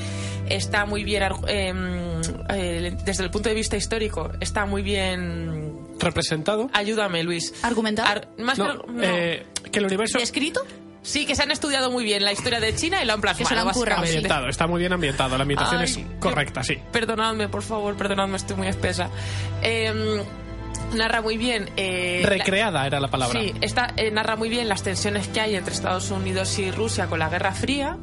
[0.50, 5.78] está muy bien em, eh, desde el punto de vista histórico, está muy bien.
[6.00, 6.70] Representado.
[6.74, 7.54] Ayúdame, Luis.
[7.64, 8.08] ¿Argumentado?
[8.10, 9.04] Ar- más No, que- no.
[9.04, 10.62] eh, que el universo ¿escrito?
[11.02, 13.48] Sí, que se han estudiado muy bien la historia de China y lo han plasmado.
[13.48, 15.38] se lo han currado, ambientado, está muy bien ambientado.
[15.38, 16.80] La ambientación Ay, es correcta, sí.
[16.92, 19.10] Perdonadme, por favor, perdonadme, estoy muy espesa.
[19.62, 20.24] Em,
[20.94, 21.70] narra muy bien.
[21.78, 23.40] eh, la- Recreada era la palabra.
[23.40, 27.08] Sí, esta, eh, narra muy bien las tensiones que hay entre Estados Unidos y Rusia
[27.08, 27.98] con la Guerra Fría.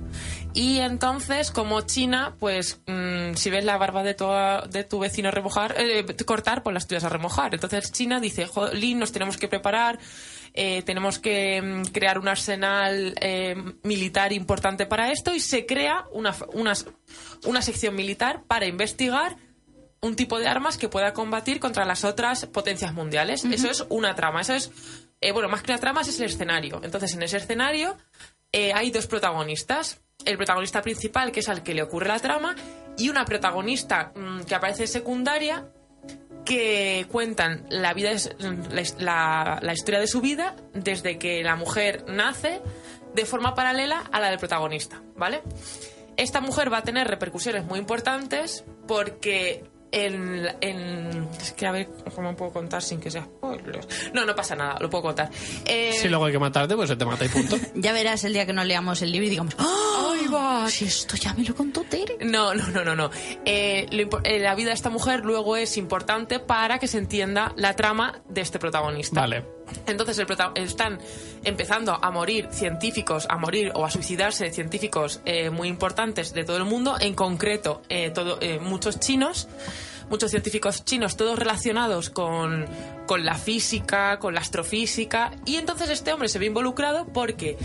[0.55, 4.27] Y entonces, como China, pues mm, si ves la barba de tu,
[4.71, 7.55] de tu vecino remojar, eh, cortar, pues las tuyas a remojar.
[7.55, 9.99] Entonces China dice, jolín, nos tenemos que preparar,
[10.53, 16.05] eh, tenemos que mm, crear un arsenal eh, militar importante para esto y se crea
[16.13, 16.75] una, una,
[17.47, 19.37] una sección militar para investigar
[20.03, 23.45] un tipo de armas que pueda combatir contra las otras potencias mundiales.
[23.45, 24.41] Eso es una trama.
[24.41, 24.71] Eso es,
[25.21, 26.81] eh, bueno, más que una trama, es el escenario.
[26.83, 27.97] Entonces, en ese escenario
[28.53, 30.01] eh, hay dos protagonistas.
[30.25, 32.55] El protagonista principal, que es al que le ocurre la trama,
[32.99, 35.69] y una protagonista mm, que aparece secundaria,
[36.45, 41.55] que cuentan la vida, es- la, la- la historia de su vida desde que la
[41.57, 42.61] mujer nace
[43.15, 45.43] de forma paralela a la del protagonista, ¿vale?
[46.17, 51.89] Esta mujer va a tener repercusiones muy importantes porque en, en- es que a ver
[52.15, 53.29] cómo puedo contar sin que sea.
[54.13, 55.31] No, no pasa nada, lo puedo contar.
[55.67, 57.57] Eh, Si luego hay que matarte, pues se te mata y punto.
[57.75, 60.15] Ya verás el día que no leamos el libro y digamos, ¡Ah!
[60.15, 60.69] ¡Ay, va!
[60.71, 62.17] Si esto ya me lo contó Tere.
[62.25, 63.11] No, no, no, no, no.
[63.45, 67.53] Eh, lo eh, la vida de esta mujer luego es importante para que se entienda
[67.57, 69.21] la trama de este protagonista.
[69.21, 69.45] Vale.
[69.87, 70.99] Entonces están
[71.45, 76.57] empezando a morir científicos, a morir o a suicidarse científicos eh, muy importantes de todo
[76.57, 79.49] el mundo, en concreto eh, eh, muchos chinos,
[80.11, 82.67] muchos científicos chinos, todos relacionados con,
[83.07, 87.57] con la física, con la astrofísica, y entonces este hombre se ve involucrado porque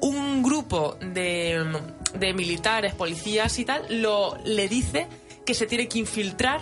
[0.00, 1.64] un grupo de,
[2.14, 5.08] de militares, policías y tal, lo, le dice
[5.44, 6.60] que se tiene que infiltrar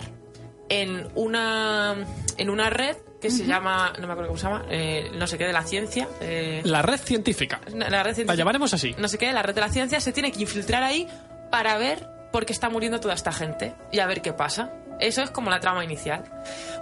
[0.69, 1.95] en una,
[2.37, 5.37] en una red que se llama, no me acuerdo cómo se llama, eh, no sé
[5.37, 6.07] qué, de la ciencia.
[6.21, 7.59] eh, La red científica.
[7.73, 8.33] la red científica.
[8.33, 8.95] La llamaremos así.
[8.97, 11.07] No sé qué, la red de la ciencia se tiene que infiltrar ahí
[11.51, 14.71] para ver por qué está muriendo toda esta gente y a ver qué pasa.
[14.99, 16.23] Eso es como la trama inicial.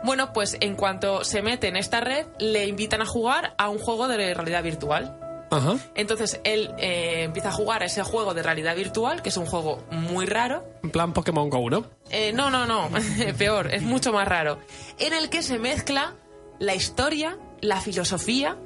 [0.03, 3.77] Bueno, pues en cuanto se mete en esta red, le invitan a jugar a un
[3.77, 5.19] juego de realidad virtual.
[5.51, 5.75] Ajá.
[5.95, 9.45] Entonces él eh, empieza a jugar a ese juego de realidad virtual, que es un
[9.45, 11.85] juego muy raro, En plan Pokémon Go, ¿no?
[12.09, 12.89] eh, no, no, no,
[13.37, 14.59] peor, es mucho más raro.
[14.97, 16.15] En el que se mezcla
[16.59, 18.57] la historia, la filosofía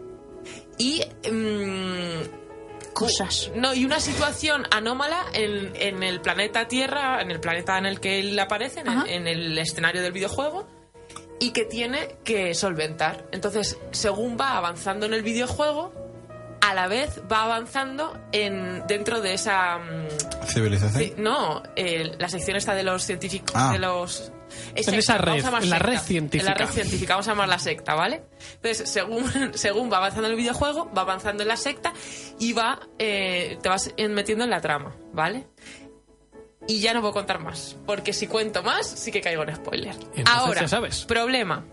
[0.77, 2.39] y mm,
[2.93, 3.51] Cosas.
[3.55, 7.99] No, y una situación anómala en, en el planeta Tierra, en el planeta en el
[8.01, 9.05] que él aparece, en el, Ajá.
[9.09, 10.67] en el escenario del videojuego,
[11.39, 13.25] y que tiene que solventar.
[13.31, 15.93] Entonces, según va avanzando en el videojuego,
[16.61, 19.77] a la vez va avanzando en dentro de esa...
[19.77, 21.13] mm, Civilización.
[21.23, 23.71] No, eh, la sección está de los científicos, Ah.
[23.71, 24.33] de los...
[24.75, 26.51] es En esa secta, red, llamar en la red científica.
[26.51, 28.23] En la red científica, vamos a llamarla secta, ¿vale?
[28.55, 31.93] Entonces, según, según va avanzando el videojuego, va avanzando en la secta
[32.39, 35.47] y va, eh, te vas metiendo en la trama, ¿vale?
[36.67, 39.93] Y ya no puedo contar más, porque si cuento más, sí que caigo en spoiler.
[39.93, 41.05] Entonces Ahora, ya sabes.
[41.05, 41.65] problema,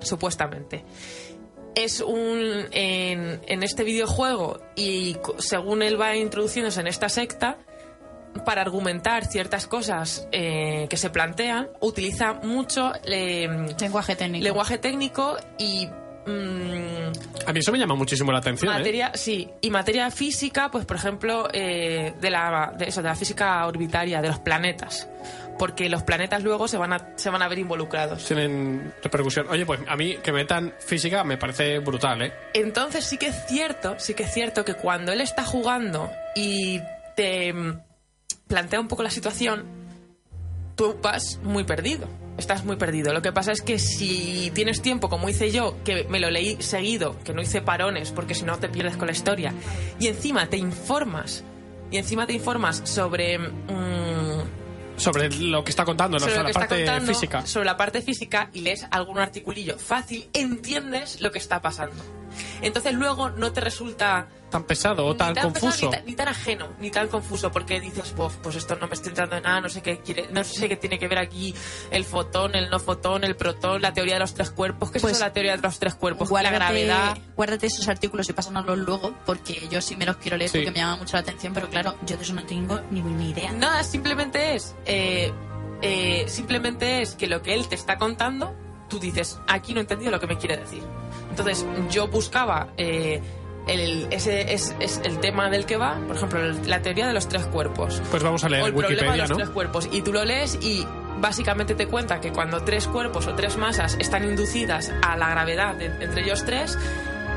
[0.00, 0.84] supuestamente.
[1.74, 2.66] Es un.
[2.70, 7.58] En, en este videojuego, y según él va introduciéndose en esta secta,
[8.44, 13.48] para argumentar ciertas cosas eh, que se plantean, utiliza mucho eh,
[13.80, 14.44] Lenguaje técnico.
[14.44, 15.88] lenguaje técnico y.
[16.26, 17.12] mm,
[17.46, 18.72] A mí eso me llama muchísimo la atención.
[18.72, 18.78] ¿eh?
[18.78, 23.14] materia, sí, y materia física, pues por ejemplo, eh, de, la, de, eso, de la
[23.16, 25.08] física orbitaria, de los planetas.
[25.58, 28.24] Porque los planetas luego se van a, se van a ver involucrados.
[28.24, 29.46] Tienen repercusión.
[29.50, 32.32] Oye, pues a mí que metan física me parece brutal, ¿eh?
[32.54, 36.80] Entonces sí que es cierto, sí que es cierto que cuando él está jugando y
[37.14, 37.52] te
[38.34, 39.64] plantea un poco la situación,
[40.76, 42.08] tú vas muy perdido.
[42.38, 43.12] Estás muy perdido.
[43.12, 46.56] Lo que pasa es que si tienes tiempo, como hice yo, que me lo leí
[46.62, 49.52] seguido, que no hice parones, porque si no te pierdes con la historia,
[49.98, 51.44] y encima te informas,
[51.90, 53.38] y encima te informas sobre...
[53.38, 54.42] mm,
[54.96, 57.46] Sobre lo que está contando, no sobre la parte contando, física.
[57.46, 61.96] sobre la parte física y lees algún articulillo fácil, entiendes lo que está pasando.
[62.62, 65.86] Entonces luego no te resulta Tan pesado o ni tan pesado, confuso.
[65.86, 68.94] ni, tan, ni tan ajeno, ni tan confuso, porque dices, "Buf, pues esto no me
[68.94, 71.54] estoy entrando en nada, no sé qué quiere, no sé qué tiene que ver aquí
[71.92, 74.90] el fotón, el no fotón, el protón, la teoría de los tres cuerpos.
[74.90, 76.28] ¿Qué Pues, es eso de la teoría de los tres cuerpos?
[76.28, 77.18] Guárdate, la gravedad.
[77.36, 80.58] guárdate esos artículos y pásanoslos luego, porque yo sí me los quiero leer Sí.
[80.58, 83.30] porque me llama mucho la atención, pero claro, yo de eso no tengo ni, ni
[83.30, 83.52] idea.
[83.52, 84.74] Nada, simplemente es.
[84.84, 85.32] eh,
[85.82, 88.52] eh, simplemente es que lo que él te está contando,
[88.88, 90.82] tú dices, aquí no he entendido lo que me quiere decir.
[91.30, 92.68] Entonces, yo buscaba.
[92.76, 93.20] eh,
[93.66, 97.12] el, ese es, es el tema del que va, por ejemplo, el- la teoría de
[97.12, 98.02] los tres cuerpos.
[98.10, 99.36] Pues vamos a leer o el problema de Wikipedia, los ¿no?
[99.36, 99.88] tres cuerpos.
[99.92, 100.84] Y tú lo lees y
[101.20, 105.74] básicamente te cuenta que cuando tres cuerpos o tres masas están inducidas a la gravedad
[105.76, 106.78] de- entre ellos tres,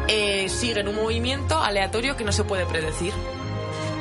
[0.07, 3.13] eh, siguen un movimiento aleatorio que no se puede predecir.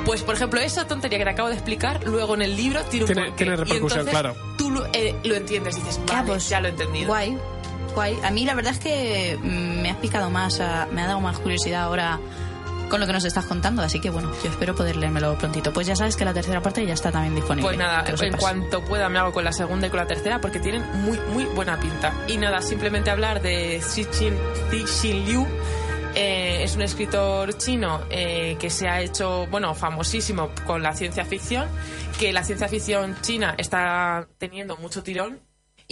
[0.06, 3.04] Pues, por ejemplo, esa tontería que te acabo de explicar, luego en el libro tiene
[3.06, 4.34] un Tiene- tiene Y repercusión, entonces claro.
[4.56, 7.08] Tú lo, eh, lo entiendes, dices, vale, pues, ya lo he entendido.
[7.08, 7.36] Guay,
[7.92, 8.18] guay.
[8.22, 11.20] A mí la verdad es que mm, me has picado más, ah, me ha dado
[11.20, 12.18] más curiosidad ahora
[12.92, 15.72] con lo que nos estás contando, así que bueno, yo espero poder leérmelo prontito.
[15.72, 17.68] Pues ya sabes que la tercera parte ya está también disponible.
[17.68, 20.60] Pues nada, en cuanto pueda me hago con la segunda y con la tercera porque
[20.60, 22.12] tienen muy, muy buena pinta.
[22.28, 24.36] Y nada, simplemente hablar de Cixin
[24.70, 25.46] Cixin Liu.
[26.14, 31.24] eh, es un escritor chino eh, que se ha hecho, bueno, famosísimo con la ciencia
[31.24, 31.66] ficción,
[32.20, 35.40] que la ciencia ficción china está teniendo mucho tirón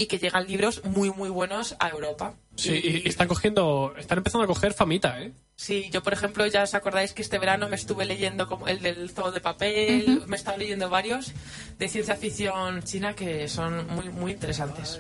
[0.01, 2.35] y que llegan libros muy, muy buenos a Europa.
[2.57, 5.33] Sí, y, y están cogiendo, están empezando a coger famita, ¿eh?
[5.57, 8.81] Sí, yo por ejemplo ya os acordáis que este verano me estuve leyendo como el
[8.81, 11.33] del zoo de papel, me he estado leyendo varios
[11.79, 14.99] de ciencia ficción china que son muy muy interesantes.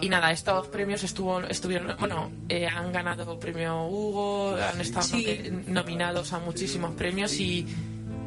[0.00, 5.26] Y nada, estos premios estuvo, estuvieron, bueno, eh, han ganado premio Hugo, han estado Sí.
[5.26, 7.66] nomi- nominados a muchísimos premios y,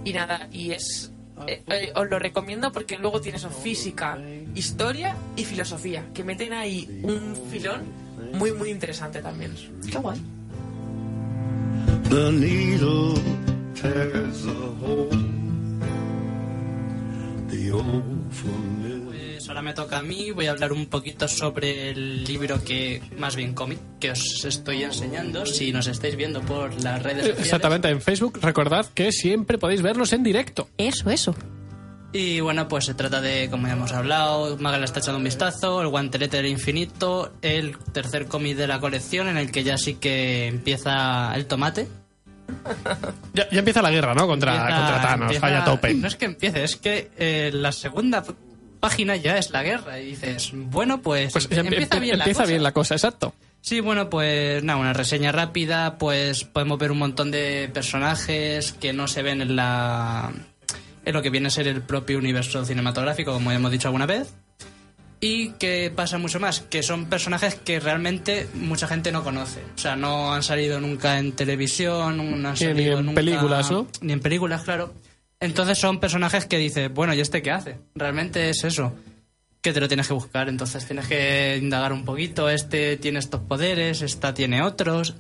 [0.06, 1.12] y nada, y es
[1.48, 4.18] eh, eh, os lo recomiendo porque luego tienes física,
[4.56, 7.82] historia y filosofía, que meten ahí un filón
[8.34, 9.54] muy muy interesante también.
[9.90, 10.20] Qué guay.
[12.10, 13.14] The needle
[13.76, 15.10] tears a hole.
[17.50, 18.99] The old familiar.
[19.50, 23.36] Ahora me toca a mí, voy a hablar un poquito sobre el libro que, más
[23.36, 25.44] bien cómic, que os estoy enseñando.
[25.48, 27.40] Si nos estáis viendo por las redes sociales.
[27.46, 30.70] Exactamente, en Facebook recordad que siempre podéis verlos en directo.
[30.78, 31.36] Eso, eso.
[32.14, 35.24] Y bueno, pues se trata de, como ya hemos hablado, Maga le está echando un
[35.24, 39.80] vistazo, el guantelete del infinito, el tercer cómic de la colección en el que ya
[39.80, 41.88] sí que empieza el tomate.
[43.34, 44.28] Ya, ya empieza la guerra, ¿no?
[44.28, 45.94] Contra, Empieza- contra Thanos, empieza- vaya tope.
[45.94, 48.24] No es que empiece, es que eh, la segunda
[48.80, 52.24] página ya es la guerra y dices, bueno, pues, Pues ya empieza, empie- bien, la
[52.26, 52.50] empieza cosa.
[52.52, 53.34] bien la cosa, exacto.
[53.62, 58.94] Sí, bueno, pues nada, una reseña rápida, pues podemos ver un montón de personajes que
[58.94, 60.32] no se ven en la
[61.06, 64.06] en lo que viene a ser el propio universo cinematográfico, como ya hemos dicho alguna
[64.06, 64.34] vez.
[65.22, 69.60] Y que pasa mucho más, que son personajes que realmente mucha gente no conoce.
[69.76, 73.70] O sea, no han salido nunca en televisión, no han ni salido en nunca- películas,
[73.70, 73.88] ¿no?
[74.00, 74.94] Ni en películas, claro.
[75.40, 77.78] Entonces son personajes que dices, bueno, ¿y este qué hace?
[77.96, 78.94] Realmente es eso
[79.62, 80.50] que te lo tienes que buscar.
[80.50, 82.50] Entonces tienes que indagar un poquito.
[82.50, 85.16] Este tiene estos poderes, esta tiene otros.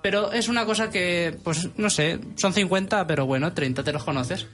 [0.00, 4.04] Pero es una cosa que, pues no sé, son 50, pero bueno, 30 te los
[4.04, 4.46] conoces.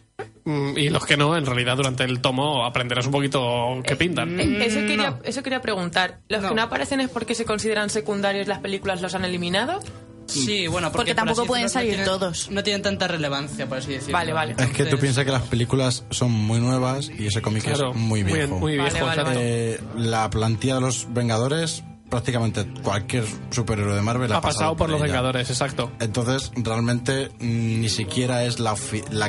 [0.44, 4.40] Mm, Y los que no, en realidad durante el tomo aprenderás un poquito qué pintan.
[4.40, 5.18] Eh, Eso quería, no.
[5.22, 6.20] eso quería preguntar.
[6.28, 6.48] ¿Los No.
[6.48, 9.80] que no aparecen es porque se consideran secundarios las películas los han eliminado?
[10.26, 12.50] Sí, bueno, Porque por tampoco pueden decirlo, salir no tienen- todos.
[12.50, 14.12] No tienen tanta relevancia, por así decirlo.
[14.14, 14.54] Vale, vale.
[14.58, 17.96] Es que tú piensas que las películas son muy nuevas y ese cómic Claro, es
[17.96, 18.56] muy viejo.
[18.58, 19.22] Muy, Vale, viejo, vale.
[19.36, 24.88] Eh, la plantilla de los Vengadores, prácticamente cualquier superhéroe de Marvel ha, Ha pasado por
[24.88, 25.06] los ella.
[25.08, 25.90] Vengadores, exacto.
[26.00, 28.74] Entonces, realmente mm, ni siquiera es la,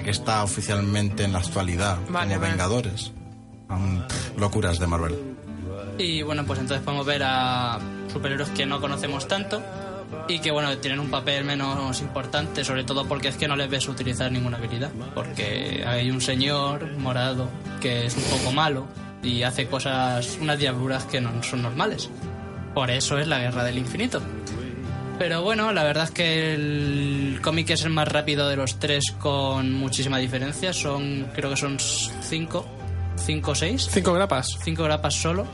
[0.03, 2.51] que está oficialmente en la actualidad Vale, como vale.
[2.51, 3.11] Vengadores.
[4.37, 5.15] Locuras de Marvel.
[5.97, 7.79] Y bueno, pues entonces podemos ver a
[8.11, 9.61] superhéroes que no conocemos tanto
[10.27, 13.69] y que bueno, tienen un papel menos importante, sobre todo porque es que no les
[13.69, 14.91] ves utilizar ninguna habilidad.
[15.13, 17.49] Porque hay un señor morado
[17.81, 18.87] que es un poco malo
[19.21, 22.09] y hace cosas, unas diabluras que no son normales.
[22.73, 24.21] Por eso es la guerra del infinito.
[25.17, 29.13] Pero bueno, la verdad es que el cómic es el más rápido de los tres
[29.17, 30.73] con muchísima diferencia.
[30.73, 32.65] Son, creo que son cinco,
[33.15, 33.87] cinco o seis.
[33.89, 34.57] Cinco grapas.
[34.61, 35.45] Cinco grapas solo.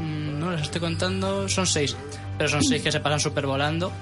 [0.00, 1.96] Mm, No les estoy contando, son seis.
[2.38, 3.92] Pero son seis que se pasan súper volando.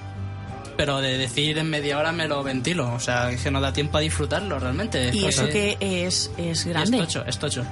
[0.76, 2.93] Pero de decir en media hora me lo ventilo.
[2.93, 5.11] O sea, es que no da tiempo a disfrutarlo realmente.
[5.12, 6.99] Y Es eso que- es, es grande.
[6.99, 7.64] Es tocho, es tocho.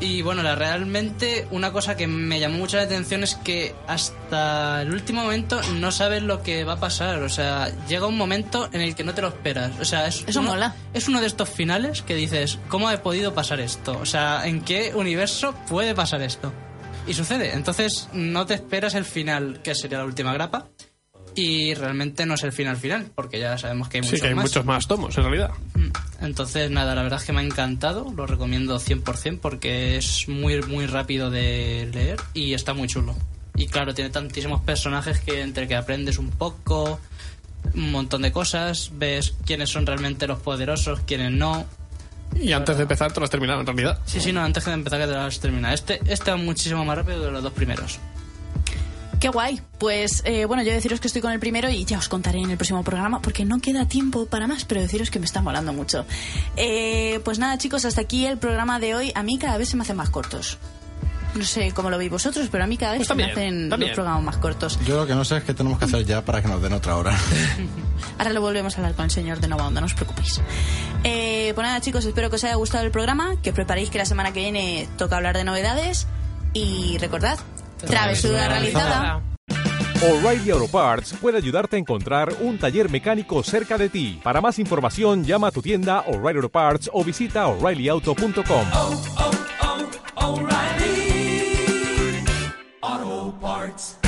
[0.00, 4.82] Y bueno, la, realmente una cosa que me llamó mucho la atención es que hasta
[4.82, 7.22] el último momento no sabes lo que va a pasar.
[7.22, 9.70] O sea, llega un momento en el que no te lo esperas.
[9.80, 10.74] O sea, es Eso uno, mola.
[10.92, 13.96] Es uno de estos finales que dices, ¿cómo ha podido pasar esto?
[13.98, 16.52] O sea, ¿en qué universo puede pasar esto?
[17.06, 17.52] Y sucede.
[17.54, 20.68] Entonces no te esperas el final, que sería la última grapa.
[21.34, 24.28] Y realmente no es el final final, porque ya sabemos que hay Sí, muchos que
[24.28, 24.44] hay más.
[24.44, 25.50] muchos más tomos, en realidad.
[26.20, 30.60] Entonces, nada, la verdad es que me ha encantado, lo recomiendo 100% porque es muy,
[30.62, 33.16] muy rápido de leer y está muy chulo.
[33.56, 37.00] Y claro, tiene tantísimos personajes que entre que aprendes un poco,
[37.74, 41.64] un montón de cosas, ves quiénes son realmente los poderosos, quiénes no.
[42.40, 43.98] Y antes de empezar te lo has terminado, en realidad.
[44.04, 45.72] Sí, sí, no, antes de empezar que te las termina.
[45.72, 47.98] Este, este va muchísimo más rápido que los dos primeros.
[49.22, 49.60] Qué guay.
[49.78, 52.50] Pues eh, bueno, yo deciros que estoy con el primero y ya os contaré en
[52.50, 55.72] el próximo programa porque no queda tiempo para más, pero deciros que me está molando
[55.72, 56.04] mucho.
[56.56, 59.12] Eh, pues nada, chicos, hasta aquí el programa de hoy.
[59.14, 60.58] A mí cada vez se me hacen más cortos.
[61.34, 63.38] No sé cómo lo veis vosotros, pero a mí cada vez Pues se me también,
[63.54, 63.90] hacen también.
[63.90, 64.78] los programas más cortos.
[64.86, 66.72] Yo lo que no sé es qué tenemos que hacer ya para que nos den
[66.74, 67.16] otra hora.
[68.18, 70.40] Ahora lo volvemos a hablar con el señor de Nova Onda, no os preocupéis.
[71.04, 74.04] Eh, pues nada, chicos, espero que os haya gustado el programa, que preparéis que la
[74.04, 76.06] semana que viene toca hablar de novedades
[76.52, 77.38] y recordad,
[77.86, 79.22] travesura realizada.
[80.02, 84.20] O'Reilly Auto Parts puede ayudarte a encontrar un taller mecánico cerca de ti.
[84.22, 88.66] Para más información, llama a tu tienda O'Reilly Auto Parts o visita oreillyauto.com.
[88.74, 89.30] oh,
[93.72, 94.01] hearts.